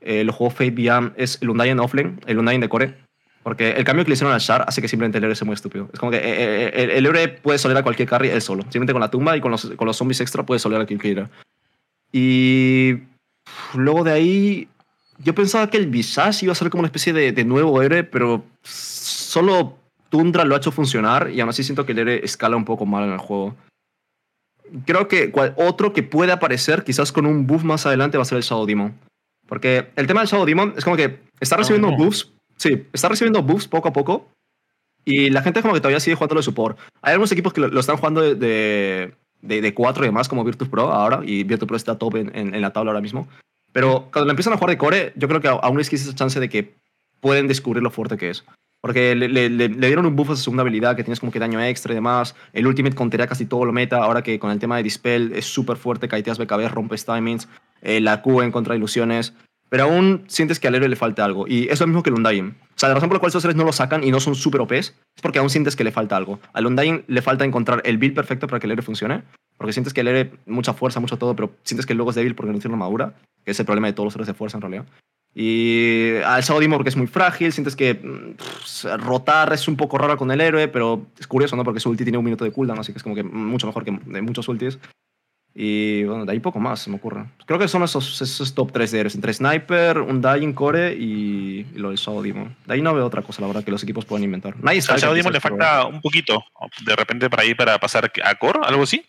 [0.00, 3.06] eh, lo jugó Fate Beyond, es el Undying Offlane, el Undying de Core.
[3.46, 5.54] Porque el cambio que le hicieron al Shard hace que simplemente el héroe sea muy
[5.54, 5.88] estúpido.
[5.92, 8.62] Es como que eh, eh, el, el puede solear a cualquier carry él solo.
[8.64, 10.98] Simplemente con la tumba y con los, con los zombies extra puede solear a quien
[10.98, 11.30] quiera.
[12.10, 12.94] Y
[13.74, 14.68] luego de ahí,
[15.18, 18.44] yo pensaba que el Visage iba a ser como una especie de, nuevo héroe, pero
[18.62, 19.78] solo
[20.08, 22.84] Tundra lo ha hecho funcionar y aún así siento que el héroe escala un poco
[22.84, 23.54] mal en el juego.
[24.84, 28.38] Creo que otro que puede aparecer, quizás con un buff más adelante, va a ser
[28.38, 28.92] el Shadow Demon.
[29.46, 32.32] Porque el tema del Shadow Demon es como que está recibiendo buffs.
[32.56, 34.28] Sí, está recibiendo buffs poco a poco.
[35.04, 36.78] Y la gente como que todavía sigue jugando de support.
[37.02, 40.28] Hay algunos equipos que lo, lo están jugando de, de, de, de 4 y demás,
[40.28, 41.20] como Virtus Pro ahora.
[41.24, 43.28] Y Virtus Pro está top en, en- en la tabla ahora mismo.
[43.72, 46.40] Pero cuando lo empiezan a jugar de core, yo creo que aún existe esa chance
[46.40, 46.74] de que
[47.20, 48.44] pueden descubrir lo fuerte que es.
[48.80, 51.30] Porque le, le- le- le dieron un buff a su segunda habilidad, que tienes como
[51.30, 52.34] que daño extra y demás.
[52.52, 53.98] El Ultimate contaría casi todo lo meta.
[53.98, 57.48] Ahora que con el tema de Dispel es súper fuerte, caiteas BKB, rompes timings.
[57.82, 59.34] Eh, la Q en contra de ilusiones.
[59.68, 61.46] Pero aún sientes que al héroe le falta algo.
[61.48, 62.48] Y es lo mismo que el Undying.
[62.48, 64.34] O sea, la razón por la cual esos seres no lo sacan y no son
[64.34, 66.38] súper OPs es porque aún sientes que le falta algo.
[66.52, 69.22] Al Undying le falta encontrar el build perfecto para que el héroe funcione.
[69.56, 72.34] Porque sientes que el héroe, mucha fuerza, mucho todo, pero sientes que luego es débil
[72.34, 73.14] porque no tiene armadura.
[73.44, 74.86] Que es el problema de todos los héroes de fuerza en realidad.
[75.38, 79.98] Y al Demon porque es muy frágil, sientes que mm, pff, rotar es un poco
[79.98, 81.62] raro con el héroe, pero es curioso, ¿no?
[81.62, 83.84] Porque su ulti tiene un minuto de cooldown, así que es como que mucho mejor
[83.84, 84.78] que muchos ultis.
[85.58, 87.24] Y bueno, de ahí poco más se me ocurre.
[87.46, 91.78] Creo que son esos, esos top 3 de héroes, entre Sniper, Undying, Core y, y
[91.78, 92.54] lo del Shadow Demon.
[92.66, 94.54] De ahí no veo otra cosa, la verdad, que los equipos pueden inventar.
[94.62, 94.80] Nadie.
[94.82, 96.44] Shadow Demon le falta un poquito,
[96.84, 99.02] de repente para ir para pasar a Core, algo así.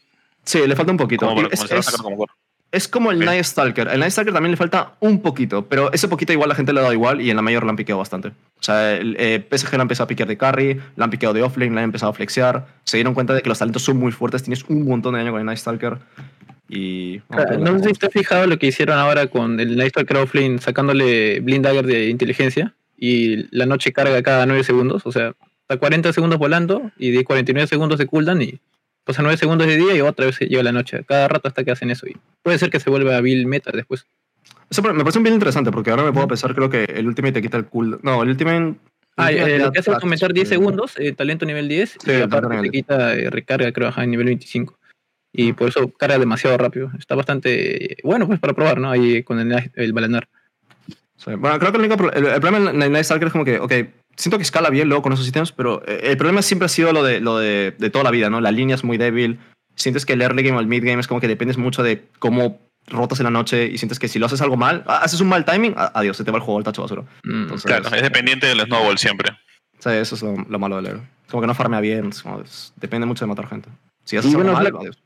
[0.45, 1.27] Sí, le falta un poquito.
[1.27, 2.31] Como Es- a es- como Core.
[2.69, 3.19] Es como el.
[3.19, 3.87] Night Stalker.
[3.87, 6.79] El Night Stalker también le falta un poquito, pero ese poquito igual la gente le
[6.79, 8.27] ha dado igual y en la mayor la han piqueado bastante.
[8.29, 8.33] O
[8.63, 11.43] sea, el, eh, PSG la ha empezado a piquear de carry, la han piqueado de
[11.43, 12.67] offlane, la han empezado a flexear.
[12.83, 15.31] Se dieron cuenta de que los talentos son muy fuertes, tienes un montón de daño
[15.31, 15.97] con el Night Stalker.
[16.69, 17.21] Y.
[17.59, 20.59] No sé si te has fijado lo que hicieron ahora con el Night Stalker Offlane
[20.59, 25.77] sacándole Blind Dagger de inteligencia y la noche carga cada 9 segundos, o sea, está
[25.77, 28.59] 40 segundos volando y de 49 segundos de cooldown y
[29.03, 31.03] pasa 9 segundos de día y otra vez llega la noche.
[31.07, 34.05] Cada rato hasta que hacen eso y puede ser que se vuelva Bill Meta después.
[34.69, 37.41] Eso me parece bien interesante porque ahora me puedo pensar, creo que el Ultimate te
[37.41, 37.99] quita el cool.
[38.03, 38.75] No, el Ultimate.
[39.15, 42.11] Ah, eh, lo que hace es aumentar 10 eh, segundos, eh, talento nivel 10, Sí,
[42.11, 42.71] y aparte te 10.
[42.71, 44.76] quita eh, recarga, creo, ajá, en nivel 25.
[45.37, 46.91] Y por eso carga demasiado rápido.
[46.99, 48.89] Está bastante bueno pues para probar, ¿no?
[48.91, 50.27] Ahí con el, el Balanar.
[51.17, 53.31] Sí, Bueno, creo que el, único pro- el, el problema en el Night Stalker es
[53.31, 53.71] como que, ok,
[54.15, 56.91] siento que escala bien luego con esos sistemas, pero eh, el problema siempre ha sido
[56.93, 58.41] lo de, lo de, de toda la vida, ¿no?
[58.41, 59.39] La línea es muy débil.
[59.75, 62.05] Sientes que el early game o el mid game es como que dependes mucho de
[62.19, 65.27] cómo rotas en la noche y sientes que si lo haces algo mal, haces un
[65.29, 67.03] mal timing, a- adiós, se te va el juego al tacho basura.
[67.23, 69.31] Mm, Entonces, Claro, es dependiente del snowball siempre.
[69.77, 71.01] O sea, eso es lo, lo malo del héroe.
[71.29, 73.69] Como que no farmea bien, es como- es- depende mucho de matar gente.
[74.05, 74.97] Si Y haces algo bueno, mal, Black- adiós.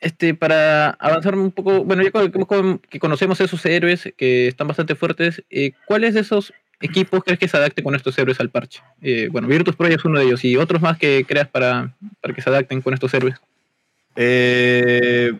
[0.00, 5.42] Este, para avanzar un poco, bueno, ya que conocemos esos héroes que están bastante fuertes,
[5.50, 8.80] eh, ¿cuáles de esos equipos crees que se adapten con estos héroes al parche?
[9.02, 12.32] Eh, bueno, Virtus Pro es uno de ellos, y otros más que creas para, para
[12.32, 13.36] que se adapten con estos héroes.
[14.14, 15.32] Eh,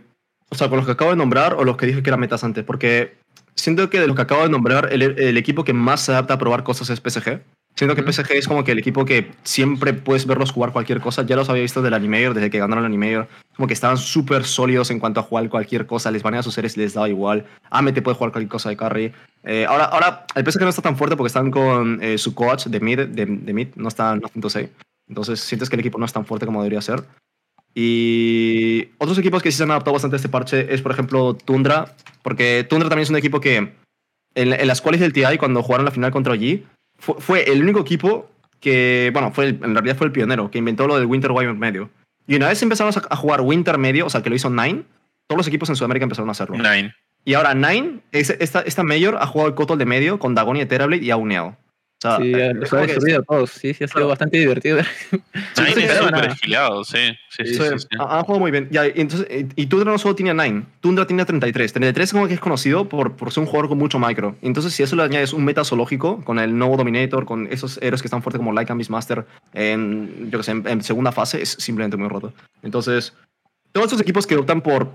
[0.49, 2.43] o sea, con los que acabo de nombrar o los que dije que eran metas
[2.43, 3.15] antes, porque
[3.55, 6.35] siento que de los que acabo de nombrar, el, el equipo que más se adapta
[6.35, 7.41] a probar cosas es PSG.
[7.79, 8.03] Siento que.
[8.13, 11.23] PSG es como que el equipo que siempre puedes verlos jugar cualquier cosa.
[11.23, 13.29] Ya los había visto del Animator, desde que ganaron el Animator.
[13.55, 16.11] Como que estaban súper sólidos en cuanto a jugar cualquier cosa.
[16.11, 17.47] Les banean a sus seres y les daba igual.
[17.71, 19.13] Ame te puede jugar cualquier cosa de carry.
[19.45, 22.67] Eh, ahora, ahora, el PSG no está tan fuerte porque están con eh, su coach
[22.67, 24.71] de mid, de, de mid, no está en 9.6.
[25.09, 27.05] Entonces sientes que el equipo no es tan fuerte como debería ser.
[27.77, 31.35] Y otros equipos que sí se han adaptado bastante a este parche es, por ejemplo,
[31.35, 33.57] Tundra, porque Tundra también es un equipo que
[34.35, 36.65] en, en las cuales del TI, cuando jugaron la final contra G,
[36.99, 38.31] fue, fue el único equipo
[38.61, 41.59] que, bueno, fue el- en realidad fue el pionero, que inventó lo del Winter Wyvern
[41.59, 41.91] medio.
[42.27, 44.83] Y una vez empezamos a, jugar Winter medio, o sea, que lo hizo Nine,
[45.27, 46.57] todos los equipos en Sudamérica empezaron a hacerlo.
[46.57, 46.95] Nine.
[47.25, 50.57] Y ahora Nine, es- esta, esta Mayor, ha jugado el Kotol de medio con Dagon
[50.57, 51.57] y Eterablade y ha uneado.
[51.99, 53.51] O sea, Sí, eh, los es como ha destruido a todos.
[53.51, 54.09] Sí, sí, ha sido Claro.
[54.09, 54.77] bastante divertido.
[55.11, 56.97] Nine sí, es sí, súper esquilado, sí.
[57.29, 57.87] Sí, sí, Sí, sí, sí.
[57.99, 58.69] ha- Han jugado muy bien.
[58.71, 61.73] Ya, y entonces, eh, y Tundra no solo tiene 9, Tundra tiene 33.
[61.73, 64.37] 33 como que es conocido por, por ser un jugador con mucho micro.
[64.43, 68.01] Entonces, si eso le añades un meta zoológico con el nuevo Dominator, con esos héroes
[68.01, 71.51] que están fuertes como Lycan Beastmaster en, yo que sé, en, en segunda fase, es
[71.59, 72.33] simplemente muy roto.
[72.63, 73.13] Entonces,
[73.73, 74.89] todos estos equipos que optan por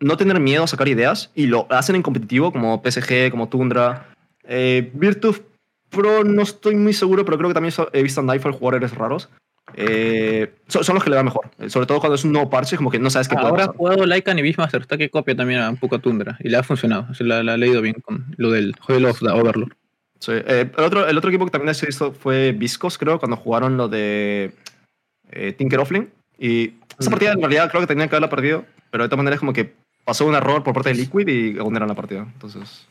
[0.00, 4.08] no tener miedo a sacar ideas y lo hacen en competitivo, como PSG, como Tundra,
[4.44, 5.42] eh, Virtus
[5.90, 8.94] Pro no estoy muy seguro, pero creo que también he visto a Nightfall jugar héroes
[8.94, 9.28] raros.
[9.74, 11.50] Eh, son, son los que le dan mejor.
[11.58, 13.64] Eh, Sobre todo cuando es un nuevo parche, como que no sabes qué puede Ahora
[13.64, 13.76] ha pasar.
[13.76, 16.36] jugado Lycan y Beastmaster, está que copia también a un poco a Tundra.
[16.40, 17.06] Y le ha funcionado.
[17.10, 19.72] O sea, la, la ha leído bien con lo del juego of the Overlord.
[20.20, 23.36] Sí, eh, el, otro, el otro equipo que también he visto fue Viscos, creo, cuando
[23.36, 24.52] jugaron lo de
[25.30, 26.08] eh, Tinker Offling.
[26.38, 27.12] Y esa Mm.
[27.12, 29.74] partida en realidad creo que tenían que haberla perdido, pero de todas maneras como que
[30.04, 32.20] pasó un error por parte de Liquid y ganaron la partida.
[32.32, 32.88] Entonces...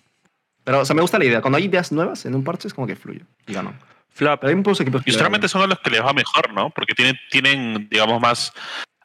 [0.68, 1.40] Pero, o sea, me gusta la idea.
[1.40, 3.80] Cuando hay ideas nuevas en un parche es como que fluye y ganan.
[4.10, 5.50] Flap, Pero hay muchos equipos que Y le solamente ganan.
[5.62, 6.70] son los que les va mejor, ¿no?
[6.72, 8.52] Porque tienen, tienen digamos, más,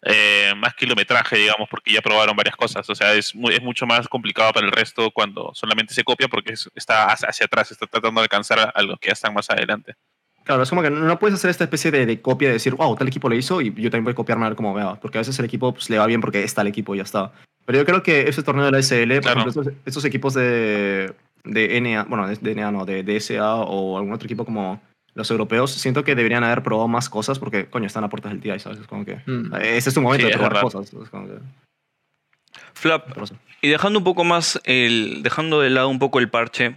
[0.03, 2.91] eh, más kilometraje, digamos, porque ya probaron varias cosas.
[2.91, 6.55] O sea, es, es mucho más complicado para el resto cuando solamente se copia porque
[6.55, 9.33] es- está hacia, hacia atrás, está tratando de alcanzar a, a los que ya están
[9.33, 9.95] más adelante.
[10.43, 12.97] Claro, es como que no puedes hacer esta especie de, de copia de decir, wow,
[12.97, 14.97] tal equipo lo hizo y yo también voy a copiarme a ver cómo vea.
[14.97, 17.05] Porque a veces el equipo pues, le va bien porque está el equipo y ya
[17.05, 17.31] está.
[17.65, 19.41] Pero yo creo que ese torneo de la SL, por Claro.
[19.43, 23.99] ejemplo, estos, estos equipos de, de NA, bueno, de, de NA no, de DSA o
[23.99, 24.81] algún otro equipo como
[25.15, 28.41] los europeos, siento que deberían haber probado más cosas porque, coño, están a puertas del
[28.41, 28.79] TI, ¿sabes?
[28.79, 29.21] Es como que.
[29.27, 29.55] Mm.
[29.57, 30.93] Este es tu momento Sí, de probar cosas.
[30.93, 31.35] Es como que.
[32.75, 33.17] Flap,
[33.61, 35.23] y dejando un poco más el.
[35.23, 36.77] dejando de lado un poco el parche,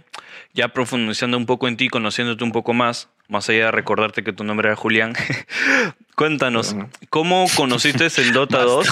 [0.52, 4.32] ya profundizando un poco en ti, conociéndote un poco más, más allá de recordarte que
[4.32, 5.14] tu nombre era Julián.
[6.14, 6.76] Cuéntanos.
[7.10, 8.88] ¿cómo conociste el Dota 2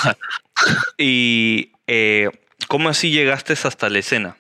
[0.99, 2.31] y eh,
[2.69, 4.37] cómo así llegaste hasta la escena?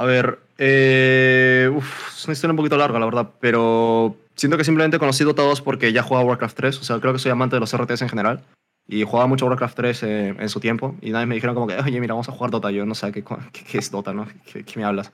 [0.00, 4.62] A ver, eh, uf, es una historia un poquito larga, la verdad, pero siento que
[4.64, 7.56] simplemente conocí Dota 2 porque ya jugaba Warcraft 3, o sea, creo que soy amante
[7.56, 8.44] de los RTS en general,
[8.86, 11.74] y jugaba mucho Warcraft 3 eh, en su tiempo, y nadie me dijeron como que,
[11.76, 14.28] oye, mira, vamos a jugar Dota, yo no sé qué, qué, qué es Dota, ¿no?
[14.52, 15.10] ¿Qué, qué me hablas?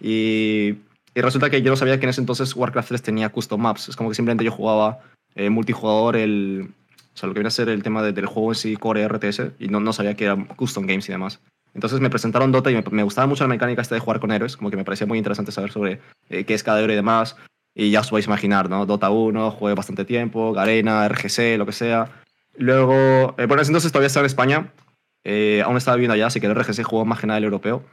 [0.00, 0.74] Y,
[1.14, 3.88] y resulta que yo no sabía que en ese entonces Warcraft 3 tenía custom maps,
[3.88, 4.98] es como que simplemente yo jugaba
[5.34, 6.68] eh, multijugador, el,
[7.14, 9.02] o sea, lo que viene a ser el tema de- del juego en sí, core
[9.08, 11.40] RTS, y no, no sabía que eran custom games y demás.
[11.76, 14.56] Entonces me presentaron Dota y me, gustaba mucho la mecánica esta de jugar con héroes,
[14.56, 17.36] como que me parecía muy interesante saber sobre eh, qué es cada héroe y demás.
[17.74, 18.86] Y ya os podéis imaginar, ¿no?
[18.86, 22.08] Dota 1, jugué bastante tiempo, Garena, RGC, lo que sea.
[22.56, 24.72] Luego, eh, bueno, entonces todavía estaba en España,
[25.22, 27.84] eh, aún estaba viviendo allá, así que el RGC jugó más que europeo.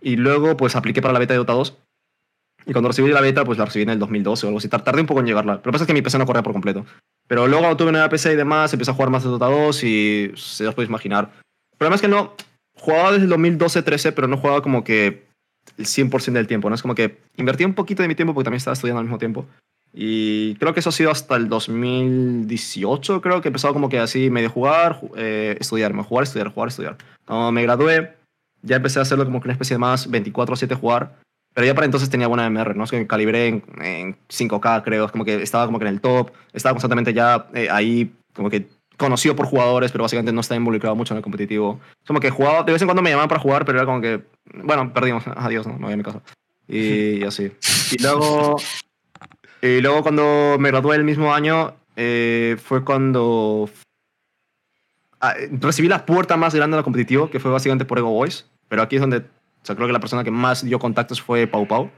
[0.00, 1.76] Y luego, pues apliqué para la beta de Dota 2.
[2.64, 4.68] Y cuando recibí la beta, pues la recibí en el 2012 o algo así.
[4.70, 5.56] Tar- Tardé un poco en llegarla.
[5.56, 6.86] Lo que pasa es que mi PC no corría por completo.
[7.28, 10.32] Pero luego tuve una PC y demás, empecé a jugar más de Dota 2 y
[10.36, 11.30] se os podéis imaginar.
[11.72, 12.34] El problema es que no,
[12.78, 15.24] jugaba desde el 2012-13, pero no jugaba como que
[15.78, 16.74] el 100% del tiempo, ¿no?
[16.74, 19.18] Es como que invertía un poquito de mi tiempo porque también estaba estudiando al mismo
[19.18, 19.46] tiempo.
[19.92, 23.98] Y creo que eso ha sido hasta el 2018, creo que he empezado como que
[23.98, 26.96] así medio jugar, ju- eh, estudiar, me- jugar, estudiar, jugar, estudiar.
[27.24, 28.14] Cuando me gradué,
[28.62, 31.16] ya empecé a hacerlo como que una especie de más 24-7 jugar,
[31.54, 32.84] pero ya para entonces tenía buena MR, ¿no?
[32.84, 35.94] Es que me calibré en, en 5K, creo, es como que estaba como que en
[35.94, 40.40] el top, estaba constantemente ya eh, ahí como que conocido por jugadores, pero básicamente no
[40.40, 41.80] estaba involucrado mucho en el competitivo.
[42.06, 44.22] Como que jugaba, de vez en cuando me llamaban para jugar, pero era como que,
[44.62, 46.22] bueno, perdimos, adiós, no, me voy a mi casa.
[46.68, 47.52] Y, y así.
[47.92, 48.56] Y luego,
[49.62, 53.70] y luego cuando me gradué el mismo año, eh, fue cuando
[55.20, 58.46] ah, recibí la puerta más grande del competitivo, que fue básicamente por Ego Boys.
[58.68, 59.22] Pero aquí es donde, o
[59.62, 61.90] sea, creo que la persona que más dio contactos fue Pau Pau.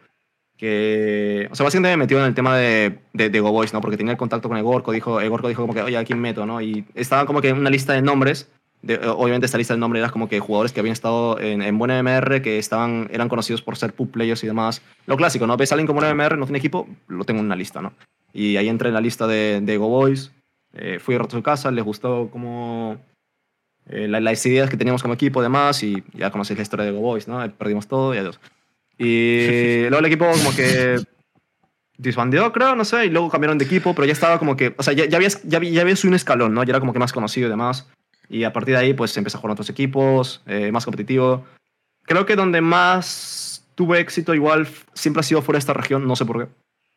[0.59, 3.81] Que, o sea, básicamente me metió en el tema de, de, de Go Boys, ¿no?
[3.81, 6.45] Porque tenía el contacto con Egorco, dijo, Egorco dijo como que, oye, ¿a quién meto,
[6.47, 6.61] no?
[6.61, 8.51] Y estaba como que en una lista de nombres.
[8.83, 11.79] De, obviamente esta lista de nombres era como que jugadores que habían estado en, en
[11.79, 14.83] buena MR, que estaban, eran conocidos por ser pub players y demás.
[15.07, 15.57] Lo clásico, ¿no?
[15.57, 17.93] Ves a alguien como una MR, no tiene equipo, lo tengo en una lista, ¿no?
[18.33, 20.33] Y ahí entré en la lista de, de Go Boys.
[20.75, 22.99] Eh, fui a su casa, les gustó como
[23.87, 26.93] eh, la- las ideas que teníamos como equipo, demás, y ya conocéis la historia de
[26.93, 27.49] Go Boys, ¿no?
[27.53, 28.39] Perdimos todo y adiós.
[28.99, 31.01] Y luego el equipo como que
[31.97, 34.83] disbandió, creo, no sé, y luego cambiaron de equipo, pero ya estaba como que, o
[34.83, 36.63] sea, ya, ya, había, ya, ya había un escalón, ¿no?
[36.65, 37.89] Ya era como que más conocido y demás.
[38.29, 41.45] Y a partir de ahí, pues empecé a jugar en otros equipos, eh, más competitivo.
[42.05, 46.17] Creo que donde más tuve éxito igual siempre ha sido fuera de esta región, no
[46.17, 46.53] sé por qué.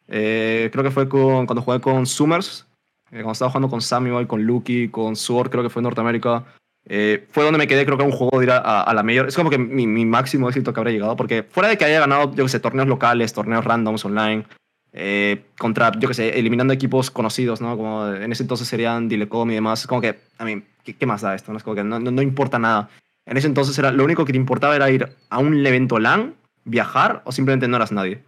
[0.08, 2.68] Eh, creo que fue con, cuando jugué con Summers,
[3.12, 6.46] eh, cuando estaba jugando con Samuel, con Lucky, con Sword, creo que fue en Norteamérica.
[6.86, 9.28] Eh, fue donde me quedé, creo que un juego de ir a, la mayor.
[9.28, 12.34] Es como que mi, máximo éxito que habrá llegado, porque fuera de que haya ganado,
[12.36, 14.46] yo que torneos locales, torneos randoms online,
[14.94, 17.78] eh, contra, yo que sé, eliminando equipos conocidos, ¿no?
[17.78, 19.82] Como en ese entonces serían Dilecom y demás.
[19.82, 21.52] Es como que, a mí, ¿qué, más da esto?
[21.52, 21.58] No?
[21.58, 22.90] Es como que no, no importa nada.
[23.26, 26.36] En ese entonces era, lo único que te importaba era ir a un evento LAN,
[26.66, 28.24] viajar o simplemente no eras nadie.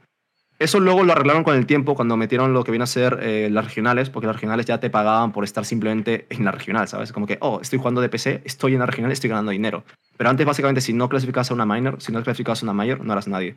[0.64, 3.50] Eso luego lo arreglaron con el tiempo cuando metieron lo que viene a ser eh,
[3.52, 7.12] las regionales, porque las regionales ya te pagaban por estar simplemente en la regional, ¿sabes?
[7.12, 9.84] Como que, oh, estoy jugando de PC, estoy en la regional, estoy ganando dinero.
[10.18, 13.04] Pero antes, básicamente, si no clasificabas a una minor, si no clasificabas a una mayor,
[13.04, 13.56] no eras nadie.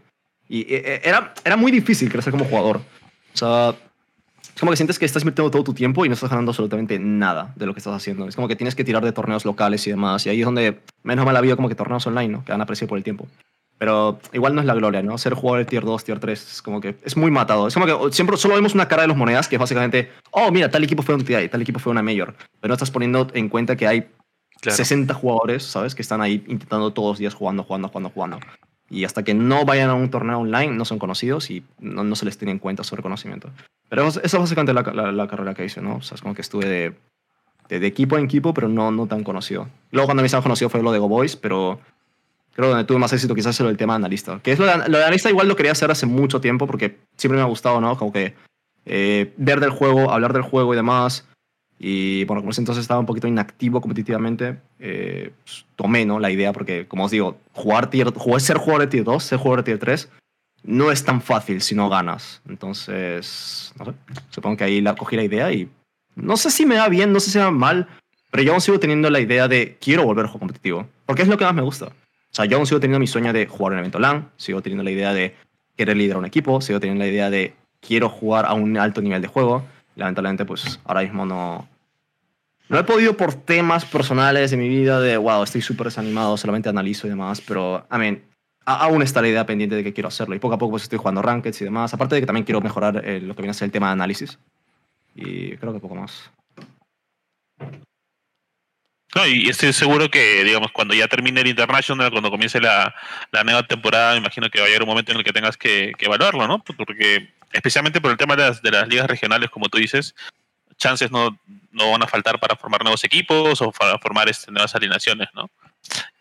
[0.48, 2.78] Y eh, eh, era, era muy difícil crecer como jugador.
[2.78, 3.74] O sea,
[4.56, 6.98] es como que sientes que estás metiendo todo tu tiempo y no estás ganando absolutamente
[6.98, 8.26] nada de lo que estás haciendo.
[8.26, 10.24] Es como que tienes que tirar de torneos locales y demás.
[10.26, 12.44] Y ahí es donde menos mal ha como que torneos online, ¿no?
[12.44, 13.28] Que dan a precio por el tiempo.
[13.78, 15.18] Pero igual no es la gloria, ¿no?
[15.18, 17.68] Ser jugador de tier 2, tier 3 es como que es muy matado.
[17.68, 20.50] Es como que siempre solo vemos una cara de las monedas que es básicamente, oh,
[20.50, 22.34] mira, tal equipo fue un TI, tal equipo fue una mayor.
[22.60, 24.08] Pero no estás poniendo en cuenta que hay
[24.62, 25.94] 60 jugadores, ¿sabes?
[25.94, 28.40] Que están ahí intentando todos los días jugando, jugando, jugando, jugando.
[28.88, 32.16] Y hasta que no vayan a un torneo online no son conocidos y no, no
[32.16, 33.50] se les tiene en cuenta su reconocimiento.
[33.88, 35.96] Pero esa es básicamente la, la, la, carrera que hice, ¿no?
[35.96, 36.94] O sea, es como que estuve de,
[37.68, 39.68] de, de, equipo en equipo, pero no, no tan conocido.
[39.90, 41.80] Luego cuando me hice conocido fue lo de Go Boys, pero
[42.56, 44.40] creo que donde tuve más éxito quizás es lo del tema de analista.
[44.42, 46.96] Que es lo de, lo de, analista igual lo quería hacer hace mucho tiempo porque
[47.16, 47.96] siempre me ha gustado, ¿no?
[47.98, 48.34] Como que
[48.86, 51.28] eh, ver del juego, hablar del juego y demás.
[51.78, 56.18] Y bueno, como ese entonces estaba un poquito inactivo competitivamente, eh, pues, tomé ¿no?
[56.18, 59.38] la idea porque, como os digo, jugar tier, jugar, ser jugador de tier 2, ser
[59.38, 60.08] jugador de tier 3,
[60.62, 62.40] no es tan fácil si no ganas.
[62.48, 63.92] Entonces, no sé,
[64.30, 65.68] supongo que ahí la, cogí la idea y
[66.14, 67.88] no sé si me va bien, no sé si me va mal,
[68.30, 71.28] pero yo aún sigo teniendo la idea de quiero volver a juego competitivo, porque es
[71.28, 71.92] lo que más me gusta.
[72.36, 74.90] Sea, yo aún sigo teniendo mi sueño de jugar en evento LAN, sigo teniendo la
[74.90, 75.34] idea de
[75.74, 79.22] querer liderar un equipo, sigo teniendo la idea de quiero jugar a un alto nivel
[79.22, 79.64] de juego.
[79.94, 81.66] Lamentablemente, pues ahora mismo no,
[82.68, 86.68] no he podido por temas personales de mi vida de, wow, estoy súper desanimado, solamente
[86.68, 88.22] analizo y demás, pero, I mean,
[88.66, 90.34] aún está la idea pendiente de que quiero hacerlo.
[90.34, 91.94] Y poco a poco pues estoy jugando rankeds y demás.
[91.94, 93.92] Aparte de que también quiero mejorar eh, lo que viene a ser el tema de
[93.94, 94.38] análisis.
[95.14, 96.30] Y creo que poco más.
[99.16, 102.94] No, y estoy seguro que, digamos, cuando ya termine el International, cuando comience la,
[103.32, 105.56] la nueva temporada, me imagino que va a llegar un momento en el que tengas
[105.56, 106.62] que, que evaluarlo, ¿no?
[106.62, 110.14] Porque, especialmente por el tema de las, de las ligas regionales, como tú dices,
[110.76, 111.40] chances no,
[111.72, 115.48] no van a faltar para formar nuevos equipos o para formar este, nuevas alineaciones, ¿no?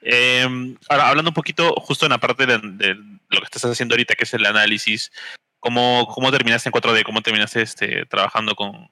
[0.01, 0.47] Eh,
[0.87, 4.15] ahora, hablando un poquito justo en la parte de, de, lo que estás haciendo ahorita,
[4.15, 5.11] que es el análisis,
[5.59, 7.03] ¿cómo, cómo terminaste en 4D?
[7.03, 8.87] ¿Cómo terminaste este, trabajando con,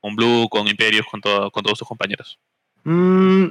[0.00, 2.38] con Blue, con Imperios, con, todo, con todos tus compañeros?
[2.84, 3.46] Mm,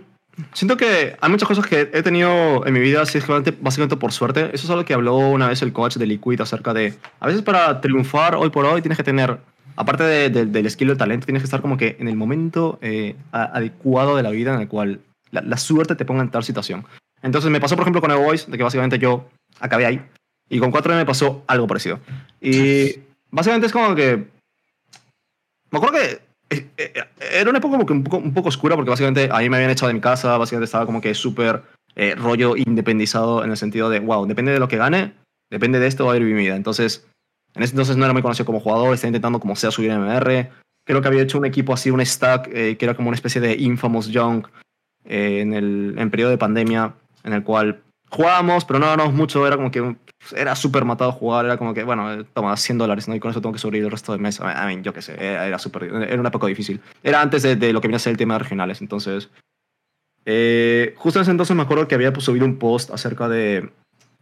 [0.54, 3.20] siento que hay muchas cosas que he tenido en mi vida, así
[3.60, 4.50] básicamente por suerte.
[4.54, 7.42] Eso es algo que habló una vez el coach de Liquid acerca de, a veces
[7.42, 9.40] para triunfar hoy por hoy tienes que tener
[9.76, 12.80] aparte de, de, del skill del talento, tienes que estar como que en el momento
[12.82, 16.44] eh, adecuado de la vida en el cual la, la, suerte te ponga en tal
[16.44, 16.86] situación.
[17.22, 20.02] Entonces me pasó, por ejemplo, con el Voice, de que básicamente yo acabé ahí.
[20.50, 22.00] Y con 4 me pasó algo parecido.
[22.42, 22.96] Y
[23.30, 24.28] básicamente es como que...
[25.70, 29.72] Me acuerdo que era una época un poco, un oscura porque básicamente ahí me habían
[29.72, 31.64] echado de mi casa, básicamente estaba como que súper
[31.96, 35.14] eh, rollo independizado en el sentido de, wow, depende de lo que gane,
[35.50, 36.56] depende de esto va a ir mi vida.
[36.56, 37.08] Entonces
[37.58, 40.02] en ese entonces no era muy conocido como jugador, estaba intentando como sea subir en
[40.02, 40.52] MR.
[40.86, 43.42] Creo que había hecho un equipo así, un stack, eh, que era como una especie
[43.42, 44.10] de Infamous
[45.06, 49.46] eh, en el en periodo de pandemia, en el cual jugábamos, pero no ganábamos mucho,
[49.46, 49.96] era como que
[50.36, 53.16] era súper matado jugar, era como que, bueno, toma 100 dólares, ¿no?
[53.16, 54.40] Y con eso tengo que sobrevivir el resto del mes.
[54.40, 56.82] I mean, yo qué sé, era, era súper, era una época difícil.
[57.04, 59.30] Era antes de, de, lo que venía a ser el tema de regionales, entonces...
[60.30, 63.72] Eh, justo en ese entonces me acuerdo que había pues, subido un post acerca de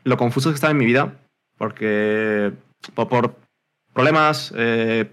[0.04, 1.16] lo confuso que estaba en mi vida,
[1.58, 2.52] porque
[2.94, 3.36] por, por
[3.92, 5.10] problemas eh,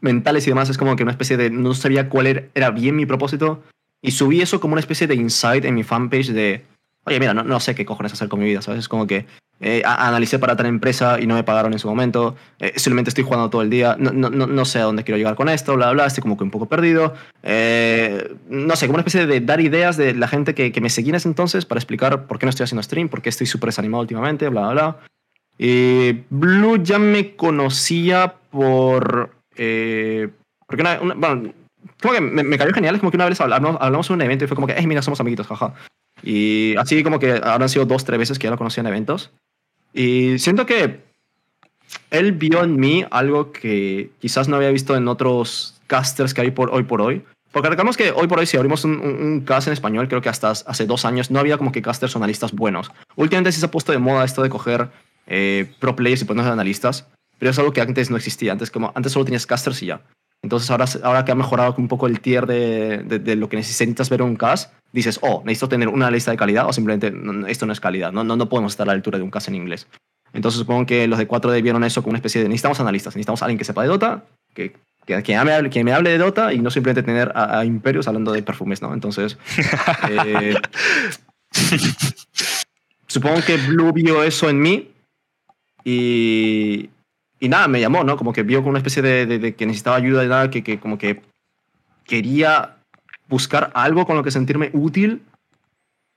[0.00, 1.50] mentales y demás, es como que una especie de.
[1.50, 3.62] No sabía cuál era, era, bien mi propósito.
[4.02, 6.64] Y subí eso como una especie de insight en mi fanpage de.
[7.04, 8.80] Oye, mira, no, no sé qué cojones hacer con mi vida, ¿sabes?
[8.80, 9.26] Es como que
[9.62, 12.34] eh, analicé para tal empresa y no me pagaron en su momento.
[12.58, 13.96] Eh, simplemente estoy jugando todo el día.
[13.98, 16.06] No, no, no, sé a dónde quiero llegar con esto, bla, bla.
[16.06, 17.14] Estoy como que un poco perdido.
[17.42, 20.88] Eh, no sé, como una especie de dar ideas de la gente que, que me
[20.88, 23.46] seguía en ese entonces para explicar por qué no estoy haciendo stream, por qué estoy
[23.46, 24.96] súper desanimado últimamente, bla, bla, bla.
[25.58, 29.30] Eh, Blue ya me conocía por.
[29.56, 30.28] Eh,
[30.66, 31.52] porque una, una, bueno,
[32.00, 32.94] como que me, me, cayó genial.
[32.94, 34.86] Es como que una vez hablamos, hablamos en un evento y fue como que, hey,
[34.86, 35.74] mira, somos amiguitos, jaja.
[36.22, 39.30] Y así como que habrán sido dos, tres veces que ya lo conocí en eventos.
[39.92, 41.00] Y siento que
[42.10, 46.50] él vio en mí algo que quizás no había visto en otros casters que hay
[46.50, 47.24] por hoy por hoy.
[47.52, 50.20] Porque recordemos que hoy por hoy, si abrimos un, un, un, cast en español, creo
[50.20, 52.92] que hasta hace dos años no había como que casters o analistas buenos.
[53.16, 54.88] Últimamente sí se ha puesto de moda esto de coger
[55.26, 57.06] eh, pro players y ponernos analistas,
[57.38, 58.52] pero es algo que antes no existía.
[58.52, 60.00] Antes, como, antes solo tenías casters y ya.
[60.42, 63.56] Entonces ahora, ahora que ha mejorado un poco el tier de, de, de lo que
[63.56, 67.10] necesitas ver en un cast, dices, oh, necesito tener una lista de calidad o simplemente
[67.10, 69.30] no, esto no es calidad, no, no, no podemos estar a la altura de un
[69.30, 69.86] cast en inglés.
[70.32, 73.42] Entonces supongo que los de 4D vieron eso como una especie de necesitamos analistas, necesitamos
[73.42, 74.24] alguien que sepa de Dota,
[74.54, 77.58] que, que, que, me, hable, que me hable de Dota y no simplemente tener a,
[77.58, 78.94] a Imperios hablando de perfumes, ¿no?
[78.94, 79.36] Entonces,
[80.08, 80.54] eh,
[83.06, 84.90] supongo que Blue vio eso en mí
[85.84, 86.90] y,
[87.40, 88.16] y nada, me llamó, ¿no?
[88.16, 90.62] Como que vio con una especie de, de- de que necesitaba ayuda y nada, que,
[90.62, 91.22] que como que
[92.04, 92.76] quería
[93.28, 95.22] buscar algo con lo que sentirme útil.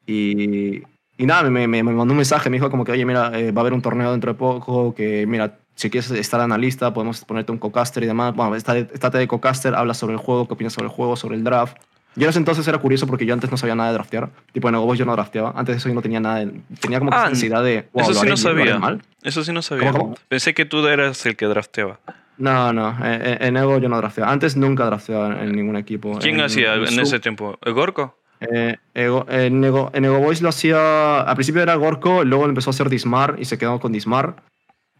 [0.05, 0.83] Y,
[1.17, 3.51] y nada, me, me, me mandó un mensaje, me dijo como que, oye, mira, eh,
[3.51, 7.23] va a haber un torneo dentro de poco, que mira, si quieres estar analista, podemos
[7.23, 8.35] ponerte un co-caster y demás.
[8.35, 11.35] Bueno, estate estate de co-caster, habla sobre el juego, qué opinas sobre el juego, sobre
[11.35, 11.77] el draft.
[12.15, 14.29] Yo en ese entonces era curioso porque yo antes no sabía nada de draftear.
[14.51, 15.53] Tipo, en Boys yo no drafteaba.
[15.55, 16.39] Antes de eso yo no tenía nada.
[16.45, 17.87] de- tenía como Ah, necesidad de.
[17.93, 18.77] wow, Eso ¿lo sí haré no sabía.
[18.79, 19.01] mal?
[19.23, 19.91] Eso sí no sabía.
[19.91, 20.15] ¿Cómo, cómo?
[20.27, 21.99] Pensé que tú eras el que drafteaba.
[22.37, 22.89] No, no.
[23.03, 24.31] eh, eh, En Evo yo no drafteaba.
[24.31, 26.17] Antes nunca drafteaba en ningún equipo.
[26.19, 27.57] ¿Quién En- hacía en ese tiempo?
[27.63, 28.17] ¿El Gorko?
[28.41, 31.21] Eh, Ego- en, Ego, en Ego Boys lo hacía.
[31.21, 34.35] Al principio era Gorko, luego empezó a hacer Dismar y se quedó con Dismar.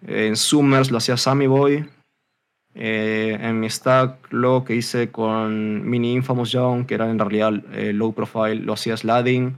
[0.07, 1.86] En Summers lo hacía Sammy Boy.
[2.76, 7.53] Eh, en mi stack, lo que hice con Mini Infamous Young, que era en realidad
[7.74, 9.55] eh, low profile, lo hacía Sladding,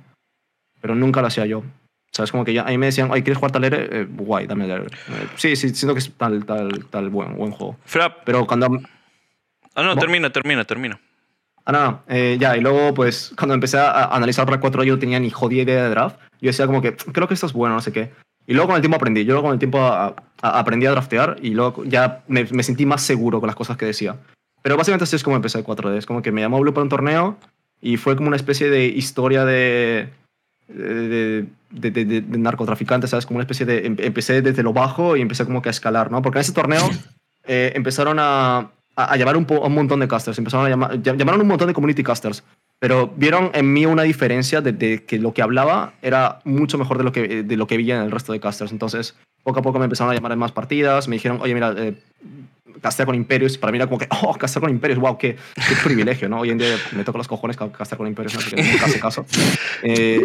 [0.82, 1.64] pero nunca lo hacía yo.
[2.12, 2.32] ¿Sabes?
[2.32, 3.90] Como que ya, ahí me decían, oye, ¿quieres jugar Talere?
[3.92, 4.88] Eh, guay, dame Talere.
[4.88, 7.78] Eh, sí, sí, siento que es tal, tal, tal buen, buen juego.
[7.86, 8.24] Flap.
[8.26, 8.68] Pero cuando,
[9.76, 10.00] Ah, no, ¿Cómo?
[10.02, 11.00] termina, termina, termina.
[11.66, 12.04] Ah, no, no.
[12.08, 15.30] Eh, ya, y luego, pues, cuando empecé a analizar Rack 4, yo no tenía ni
[15.30, 16.18] jodida idea de draft.
[16.40, 18.12] Yo decía como que, creo que esto es bueno, no sé qué.
[18.48, 19.26] Y luego con el tiempo aprendí.
[19.26, 19.80] Yo luego con el tiempo
[20.42, 24.16] aprendí a draftear y luego ya me, sentí más seguro con las cosas que decía.
[24.62, 25.98] Pero básicamente así es como empecé el 4D.
[25.98, 27.38] Es como que me llamó Blue para un torneo
[27.82, 30.10] y fue como una especie de historia de...
[30.68, 33.26] De, de, de- de- narcotraficante, ¿sabes?
[33.26, 33.86] Como una especie de...
[33.86, 36.22] em- Empecé desde lo bajo y empecé como que a escalar, ¿no?
[36.24, 36.90] Porque en ese torneo
[37.46, 40.38] eh, empezaron a, a, a llamar un, un montón de casters.
[40.40, 40.92] Empezaron a llamar...
[41.02, 42.44] llam- Llamaron un montón de community casters.
[42.86, 47.00] Pero vieron en mí una diferencia de, de que lo que hablaba era mucho mejor
[47.00, 48.72] de lo, que, de lo que veía en el resto de casters.
[48.72, 51.08] Entonces, poco a poco me empezaron a llamar en más partidas.
[51.08, 51.96] Me dijeron, oye, mira, eh,
[52.82, 53.58] castea con Imperios.
[53.58, 56.42] Para mí era como que, oh, castear con Imperios, wow, qué, qué privilegio, ¿no?
[56.42, 58.42] Hoy en día me toca los cojones ca- castear con Imperios, ¿no?
[58.42, 59.26] Porque nunca hace caso.
[59.82, 60.22] Eh,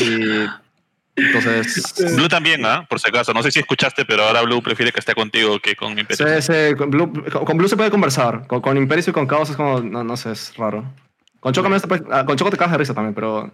[0.00, 1.94] y entonces...
[2.14, 2.86] Blue también, ¿ah?
[2.88, 3.34] Por si acaso.
[3.34, 6.24] No sé si escuchaste, pero ahora Blue prefiere que esté contigo que con mi Sí,
[6.40, 7.12] sí, con, Blue,
[7.44, 8.46] con- Blue se puede conversar.
[8.46, 10.84] Con, con Imperios y con Chaos es como, no, no sé, es raro.
[11.40, 11.78] Con Choco, me-
[12.10, 13.50] ah, con Choco te cagas de risa también, pero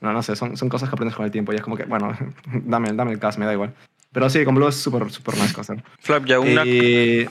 [0.00, 1.84] no, no sé, son, son cosas que aprendes con el tiempo y es como que,
[1.84, 2.16] bueno,
[2.46, 3.74] dame, dame el cast, me da igual.
[4.12, 5.82] Pero sí, con Blue es súper, súper nice caster.
[6.00, 7.26] Flap, ya una, Y...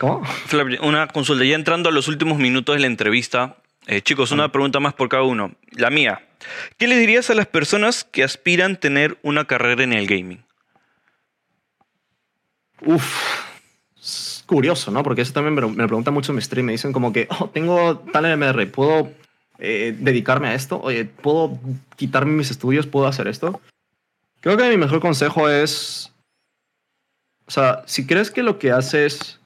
[0.00, 0.24] ¿Cómo?
[0.24, 1.44] Flap, una consulta.
[1.44, 5.08] Ya entrando a los últimos minutos de la entrevista, eh, chicos, una pregunta más por
[5.08, 5.52] cada uno.
[5.72, 6.20] La mía.
[6.76, 10.44] ¿Qué le dirías a las personas que aspiran tener una carrera en el gaming?
[12.84, 13.44] Uf,
[14.00, 15.02] es curioso, ¿no?
[15.02, 16.66] Porque eso también me lo, me lo preguntan mucho en mi stream.
[16.66, 19.12] Me dicen como que, oh, tengo tal MR, ¿puedo
[19.58, 20.80] eh, dedicarme a esto?
[20.80, 21.58] Oye, ¿puedo
[21.96, 22.86] quitarme mis estudios?
[22.86, 23.60] ¿Puedo hacer esto?
[24.40, 26.12] Creo que mi mejor consejo es,
[27.46, 29.40] o sea, si crees que lo que haces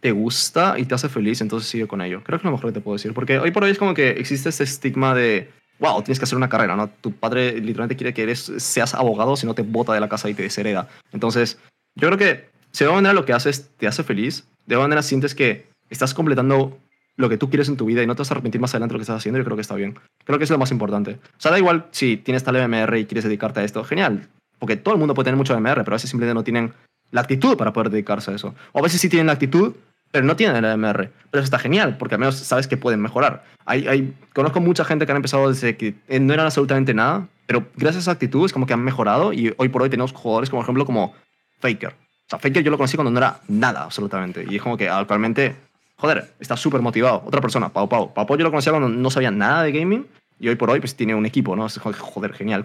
[0.00, 2.22] te gusta y te hace feliz, entonces sigue con ello.
[2.22, 3.12] Creo que es lo mejor que te puedo decir.
[3.12, 6.36] Porque hoy por hoy es como que existe este estigma de, wow, tienes que hacer
[6.36, 6.88] una carrera, ¿no?
[6.88, 10.30] Tu padre literalmente quiere que eres, seas abogado, si no te bota de la casa
[10.30, 10.88] y te deshereda.
[11.12, 11.58] Entonces,
[11.94, 14.88] yo creo que si de alguna manera lo que haces te hace feliz, de alguna
[14.88, 16.78] manera sientes que estás completando
[17.16, 18.92] lo que tú quieres en tu vida y no te vas a arrepentir más adelante
[18.92, 19.98] de lo que estás haciendo, yo creo que está bien.
[20.24, 21.12] Creo que es lo más importante.
[21.12, 24.28] O sea, da igual si tienes tal MR y quieres dedicarte a esto, genial.
[24.58, 26.72] Porque todo el mundo puede tener mucho MR, pero a veces simplemente no tienen
[27.10, 28.54] la actitud para poder dedicarse a eso.
[28.72, 29.74] O a veces sí tienen la actitud,
[30.10, 31.10] pero no tienen el MR.
[31.30, 33.44] Pero eso está genial, porque al menos sabes que pueden mejorar.
[33.64, 37.28] Hay, hay, conozco mucha gente que han empezado desde que eh, no eran absolutamente nada,
[37.46, 40.12] pero gracias a esa actitud es como que han mejorado y hoy por hoy tenemos
[40.12, 41.14] jugadores como, por ejemplo, como
[41.60, 41.90] Faker.
[41.90, 44.44] O sea, Faker yo lo conocí cuando no era nada, absolutamente.
[44.48, 45.54] Y es como que actualmente,
[45.96, 47.22] joder, está súper motivado.
[47.26, 48.12] Otra persona, Pau Pau.
[48.12, 50.06] Pau Pau yo lo conocía cuando no sabía nada de gaming
[50.38, 51.66] y hoy por hoy pues tiene un equipo, ¿no?
[51.68, 52.64] Joder, genial.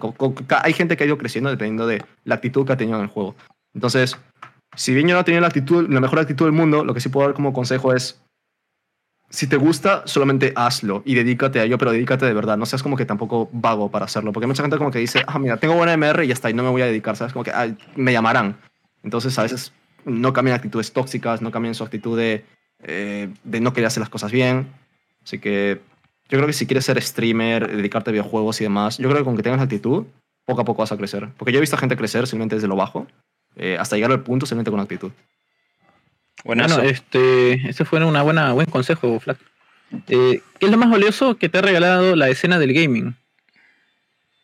[0.62, 3.08] Hay gente que ha ido creciendo dependiendo de la actitud que ha tenido en el
[3.08, 3.34] juego.
[3.74, 4.16] Entonces,
[4.76, 7.08] si bien yo no tenía la actitud, la mejor actitud del mundo, lo que sí
[7.08, 8.22] puedo dar como consejo es
[9.32, 12.58] si te gusta, solamente hazlo y dedícate a ello, pero dedícate de verdad.
[12.58, 14.30] No seas como que tampoco vago para hacerlo.
[14.30, 16.50] Porque hay mucha gente como que dice, ah, mira, tengo buena MR y ya está,
[16.50, 17.32] y no me voy a dedicar, ¿sabes?
[17.32, 18.58] Como que "Ay, me llamarán.
[19.02, 19.72] Entonces, a veces
[20.04, 22.44] no cambien actitudes tóxicas, no cambien su actitud de,
[22.82, 24.66] eh, de no querer hacer las cosas bien.
[25.24, 25.80] Así que
[26.28, 29.24] yo creo que si quieres ser streamer, dedicarte a videojuegos y demás, yo creo que
[29.24, 30.04] con que tengas la actitud,
[30.44, 31.28] poco a poco vas a crecer.
[31.36, 33.06] Porque yo he visto a gente crecer simplemente desde lo bajo,
[33.56, 35.12] eh, hasta llegar al punto simplemente con actitud.
[36.44, 39.38] Bueno, este, ese fue una buena, buen consejo, Flack.
[40.08, 43.14] Eh, ¿Qué es lo más valioso que te ha regalado la escena del gaming?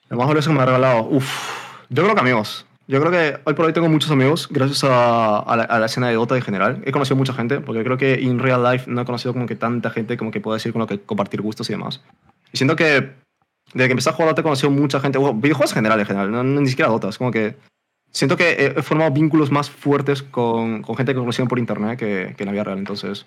[0.09, 1.59] Lo más valioso que me ha regalado, uff,
[1.89, 2.66] yo creo que amigos.
[2.91, 5.86] Yo creo que hoy por hoy tengo muchos amigos gracias a, a la, a la
[5.86, 6.80] escena de Dota en general.
[6.86, 9.57] He conocido mucha gente, porque creo que en real life no he conocido como que
[9.57, 12.03] tanta gente como que puedo decir con lo que compartir gustos y demás.
[12.51, 13.12] Y siento que
[13.74, 16.07] desde que empecé a jugar Dota he conocido mucha gente, bueno, videojuegos en general en
[16.07, 17.57] general, no, no- ni siquiera Dota, es como que
[18.11, 21.99] siento que he, formado vínculos más fuertes con, con gente que he conocido por internet
[21.99, 22.78] que, que en la vida real.
[22.78, 23.26] Entonces,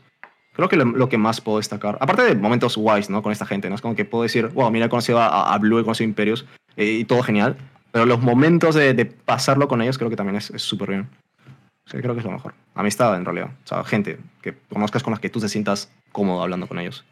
[0.53, 3.21] creo que lo, lo que más puedo destacar, aparte de momentos guays, ¿no?
[3.21, 3.75] Con esta gente, ¿no?
[3.75, 6.09] Es como que puedo decir, wow, mira, he conocido a, a Blue, he conocido a
[6.09, 6.47] Imperios
[6.77, 7.57] eh, y todo genial.
[7.91, 11.09] Pero los momentos de, de pasarlo con ellos creo que también es es súper bien.
[11.85, 12.53] Sí, creo que es lo mejor.
[12.73, 13.49] Amistad, en realidad.
[13.65, 17.03] O sea, gente que conozcas con las que tú te sientas cómodo hablando con ellos.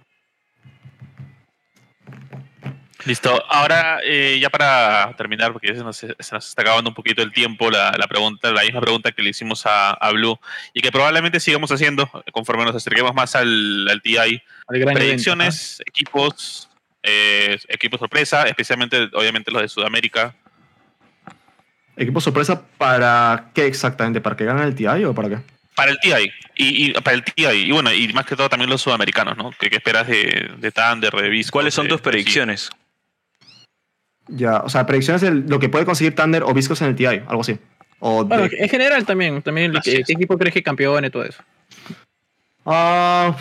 [3.05, 3.43] Listo.
[3.49, 7.21] Ahora, eh, ya para terminar, porque ya se nos, se nos está acabando un poquito
[7.21, 10.37] el tiempo, la, la pregunta, la misma pregunta que le hicimos a, a Blue
[10.73, 14.17] y que probablemente sigamos haciendo conforme nos acerquemos más al, al TI.
[14.67, 16.69] Al Predicciones, equipos,
[17.01, 20.35] eh, equipos sorpresa, especialmente, obviamente, los de Sudamérica.
[21.99, 24.21] ¿Equipo sorpresa para qué exactamente?
[24.21, 25.37] ¿Para que ganen el TI o para qué?
[25.75, 26.31] Para el TI.
[26.55, 27.45] Y, y para el TI.
[27.45, 29.51] Y bueno, y más que todo también los sudamericanos, ¿no?
[29.59, 31.51] ¿Qué, qué esperas de, de Thunder, de Visco?
[31.57, 32.69] ¿Cuáles son de- tus predicciones?
[34.29, 37.05] Ya, o sea, predicciones de lo que puede conseguir Thunder o Viscos en el TI,
[37.27, 37.57] algo así.
[37.99, 41.43] O Bueno, de- en general también, también ¿qué, equipo crees que campeón y todo eso?
[42.65, 43.35] Ah,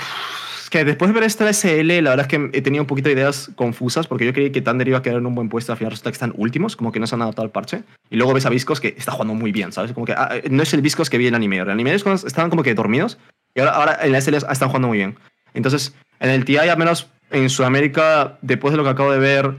[0.70, 3.14] que después de ver esta SL, la verdad es que he tenido un poquito de
[3.14, 5.78] ideas confusas porque yo creí que Thunder iba a quedar en un buen puesto, al
[5.78, 7.82] final resulta que están últimos, como que no se han adaptado al parche.
[8.10, 9.92] Y luego ves a Viscos que está jugando muy bien, ¿sabes?
[9.92, 11.58] Como que ah, no es el Viscos que vi en anime.
[11.58, 13.18] En anime es cuando estaban como que dormidos
[13.54, 15.16] y ahora, ahora en la SL están jugando muy bien.
[15.54, 19.54] Entonces, en el TI, al menos en Sudamérica, después de lo que acabo de ver,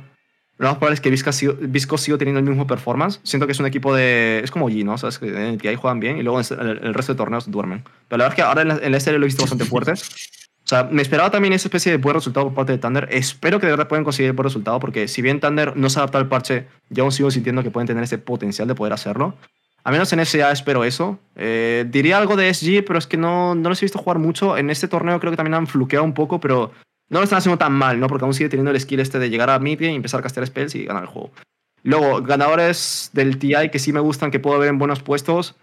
[0.58, 3.22] lo más probable es que Viscos siga, Viscos siga teniendo el mismo performance.
[3.24, 4.42] Siento que es un equipo de.
[4.44, 4.98] Es como G, ¿no?
[4.98, 5.22] ¿Sabes?
[5.22, 7.84] En el TI juegan bien y luego en el, el resto de torneos duermen.
[8.10, 9.66] Pero la verdad es que ahora en la, en la SL lo he visto bastante
[9.66, 9.94] fuerte.
[10.70, 13.08] O sea, me esperaba también esa especie de buen resultado por parte de Thunder.
[13.10, 15.98] Espero que de verdad puedan conseguir el buen resultado, porque si bien Thunder no se
[15.98, 19.34] adapta al parche, yo aún sigo sintiendo que pueden tener ese potencial de poder hacerlo.
[19.84, 21.18] A menos en SA espero eso.
[21.36, 24.58] Eh, diría algo de SG, pero es que no, no los he visto jugar mucho.
[24.58, 26.72] En este torneo creo que también han fluqueado un poco, pero
[27.10, 28.06] no lo están haciendo tan mal, ¿no?
[28.06, 30.46] Porque aún sigue teniendo el skill este de llegar a mid y empezar a castear
[30.46, 31.32] spells y ganar el juego.
[31.82, 35.56] Luego, ganadores del TI que sí me gustan, que puedo ver en buenos puestos.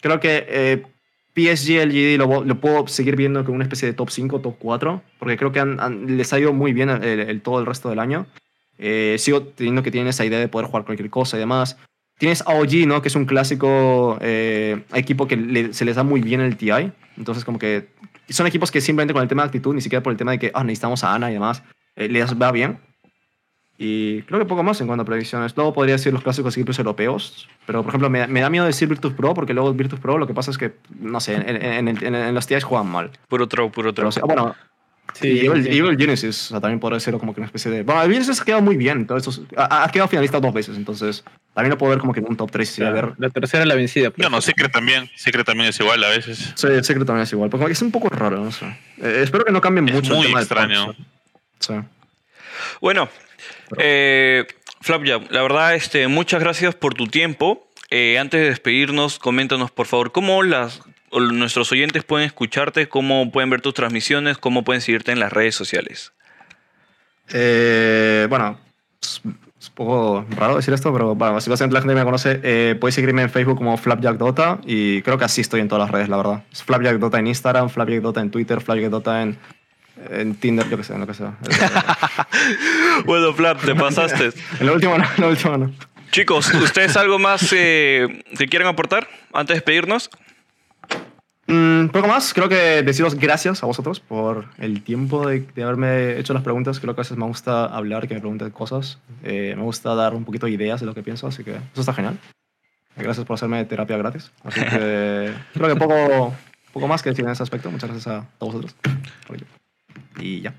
[0.00, 0.86] Creo que eh,
[1.34, 5.36] PSG, LGD lo, puedo seguir viendo como una especie de top 5, top 4, porque
[5.36, 5.64] creo que
[6.06, 8.26] les ha ido muy bien el, todo el resto del año.
[8.78, 11.76] Eh, sigo teniendo que tienen esa idea de poder jugar cualquier cosa y demás.
[12.18, 13.02] Tienes AOG, ¿no?
[13.02, 16.92] Que es un clásico eh, equipo que se les da muy bien el TI.
[17.16, 17.88] Entonces, como que
[18.28, 20.38] son equipos que simplemente con el tema de actitud, ni siquiera por el tema de
[20.38, 21.64] que ah, necesitamos a Ana y demás,
[21.96, 22.78] eh, les va bien.
[23.76, 25.52] Y creo que poco más en cuanto a predicciones.
[25.56, 28.64] Luego podría decir los clásicos equipos europeos, pero por ejemplo, me, da- me da miedo
[28.66, 31.48] decir Virtus Pro, porque luego Virtus Pro lo que pasa es que, no sé, en,
[31.48, 33.10] en- en- en- los TIs juegan mal.
[33.28, 34.08] Puro troll, puro Pero, troll.
[34.08, 34.54] o sea, bueno,
[35.12, 35.68] Sí, y Evil, sí.
[35.78, 37.82] Evil Genesis o sea, también podría ser como que una especie de.
[37.82, 39.06] Bueno, Evil Genesis ha quedado muy bien.
[39.06, 41.22] Todos estos, ha, ha quedado finalista dos veces, entonces
[41.52, 42.68] también lo puedo ver como que en un top 3.
[42.68, 43.12] Sí, a ver.
[43.18, 44.10] La tercera la vencida.
[44.10, 44.26] pues.
[44.26, 45.08] Bueno, Secret también.
[45.14, 46.52] Secret también es igual a veces.
[46.56, 47.50] Sí, el secreto también es igual.
[47.50, 48.64] Porque es un poco raro, no sé.
[49.02, 50.12] Eh, espero que no cambien Es mucho.
[50.12, 50.94] el muy tema del extraño.
[51.60, 51.74] Sí.
[52.80, 53.08] Bueno,
[53.78, 54.46] eh,
[54.80, 57.68] Flapjab, la verdad, este, muchas gracias por tu tiempo.
[57.90, 60.82] Eh, antes de despedirnos, coméntanos por favor cómo las,
[61.12, 65.54] nuestros oyentes pueden escucharte, cómo pueden ver tus transmisiones, cómo pueden seguirte en las redes
[65.54, 66.12] sociales.
[67.32, 68.58] Eh, bueno,
[69.00, 69.38] es, un
[69.74, 72.96] poco raro decir esto, pero bueno, si básicamente la gente que me conoce, eh, podéis
[72.96, 76.08] seguirme en Facebook como Flapjack Dota y creo que así estoy en todas las redes,
[76.08, 76.42] la verdad.
[76.52, 79.38] Es Flapjack Dota en Instagram, Flapjack Dota en Twitter, Flapjack Dota en,
[80.10, 81.36] en Tinder, yo que sé, en lo que sea.
[83.06, 84.32] Bueno, Flap, te pasaste.
[84.60, 85.72] en lo último no, en lo último no.
[86.10, 90.10] Chicos, ¿ustedes algo más eh, que quieran aportar antes de despedirnos?
[91.46, 96.18] Mm, poco más, creo que deciros gracias a vosotros por el tiempo de, de haberme
[96.18, 96.80] hecho las preguntas.
[96.80, 98.98] Creo que a veces me gusta hablar, que me pregunten cosas.
[99.22, 101.80] Eh, me gusta dar un poquito de ideas de lo que pienso, así que eso
[101.80, 102.18] está genial.
[102.96, 104.32] Gracias por hacerme terapia gratis.
[104.44, 106.34] Así que creo que poco,
[106.72, 107.70] poco más que decir en ese aspecto.
[107.70, 108.74] Muchas gracias a, a vosotros.
[110.18, 110.54] Y ya.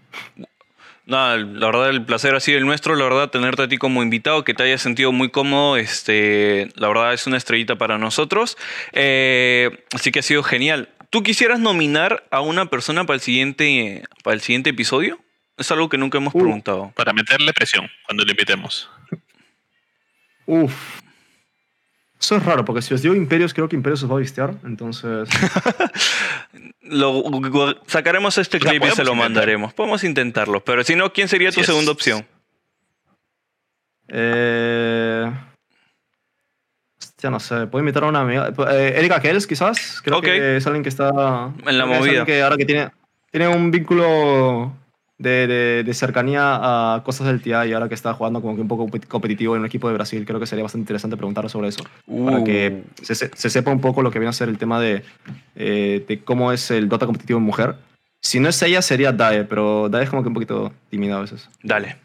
[1.07, 4.01] Nada, la verdad el placer ha sido el nuestro, la verdad tenerte a ti como
[4.01, 8.57] invitado, que te hayas sentido muy cómodo, este, la verdad es una estrellita para nosotros,
[8.91, 10.89] Eh, así que ha sido genial.
[11.11, 15.19] ¿Tú quisieras nominar a una persona para el siguiente, para el siguiente episodio?
[15.57, 16.39] Es algo que nunca hemos Uh.
[16.39, 16.91] preguntado.
[16.95, 18.89] Para meterle presión cuando le invitemos.
[20.47, 20.73] Uf.
[22.25, 24.55] Eso es raro, porque si os digo Imperios, creo que Imperios os va a vistear.
[24.63, 25.29] Entonces.
[26.81, 27.23] Lo,
[27.85, 29.15] sacaremos este clip y se lo intentar.
[29.15, 29.73] mandaremos.
[29.75, 31.67] Podemos intentarlo, pero si no, ¿quién sería tu Yes.
[31.67, 32.25] segunda opción?
[34.07, 35.31] Eh...
[36.99, 37.67] Hostia, no sé.
[37.67, 38.51] Puedo invitar a una amiga.
[38.71, 40.01] Eh, Erika Kells, quizás.
[40.03, 40.23] Creo Ok.
[40.25, 41.51] que es alguien que está.
[41.63, 42.25] En la movida.
[42.25, 42.89] que ahora que tiene,
[43.29, 44.75] tiene un vínculo
[45.17, 48.61] de, de- de cercanía a cosas del TI y ahora que está jugando como que
[48.61, 51.49] un poco compet- competitivo en un equipo de Brasil, creo que sería bastante interesante preguntarle
[51.49, 51.83] sobre eso.
[52.25, 53.03] Para que Uh.
[53.03, 55.03] se, se- se sepa un poco lo que viene a ser el tema de,
[55.55, 57.75] eh, de cómo es el Dota competitivo en mujer.
[58.25, 61.21] Si no es ella, sería Dae, pero Dae es como que un poquito tímida a
[61.21, 61.47] veces.
[61.61, 61.97] Dale.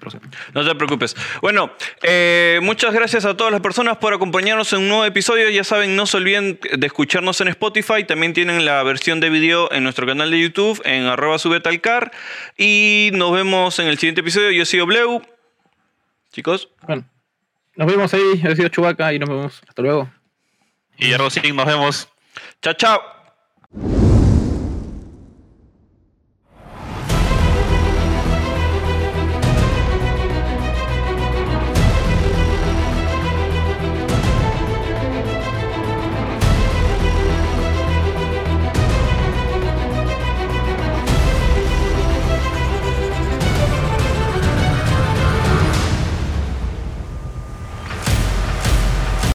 [0.52, 1.16] No te preocupes.
[1.40, 5.48] Bueno, eh, muchas gracias a todas las personas por acompañarnos en un nuevo episodio.
[5.48, 8.04] Ya saben, no se olviden de escucharnos en Spotify.
[8.04, 12.10] También tienen la versión de video en nuestro canal de YouTube, en arroba subetalcar.
[12.58, 14.50] Y nos vemos en el siguiente episodio.
[14.50, 15.22] Yo soy Bleu.
[16.32, 17.06] Chicos, Bueno,
[17.76, 18.42] nos vemos ahí.
[18.42, 19.62] Yo he sido Chubaca y nos vemos.
[19.66, 20.10] Hasta luego.
[20.98, 22.10] Y Rosín, nos vemos.
[22.60, 23.19] Chao, chao.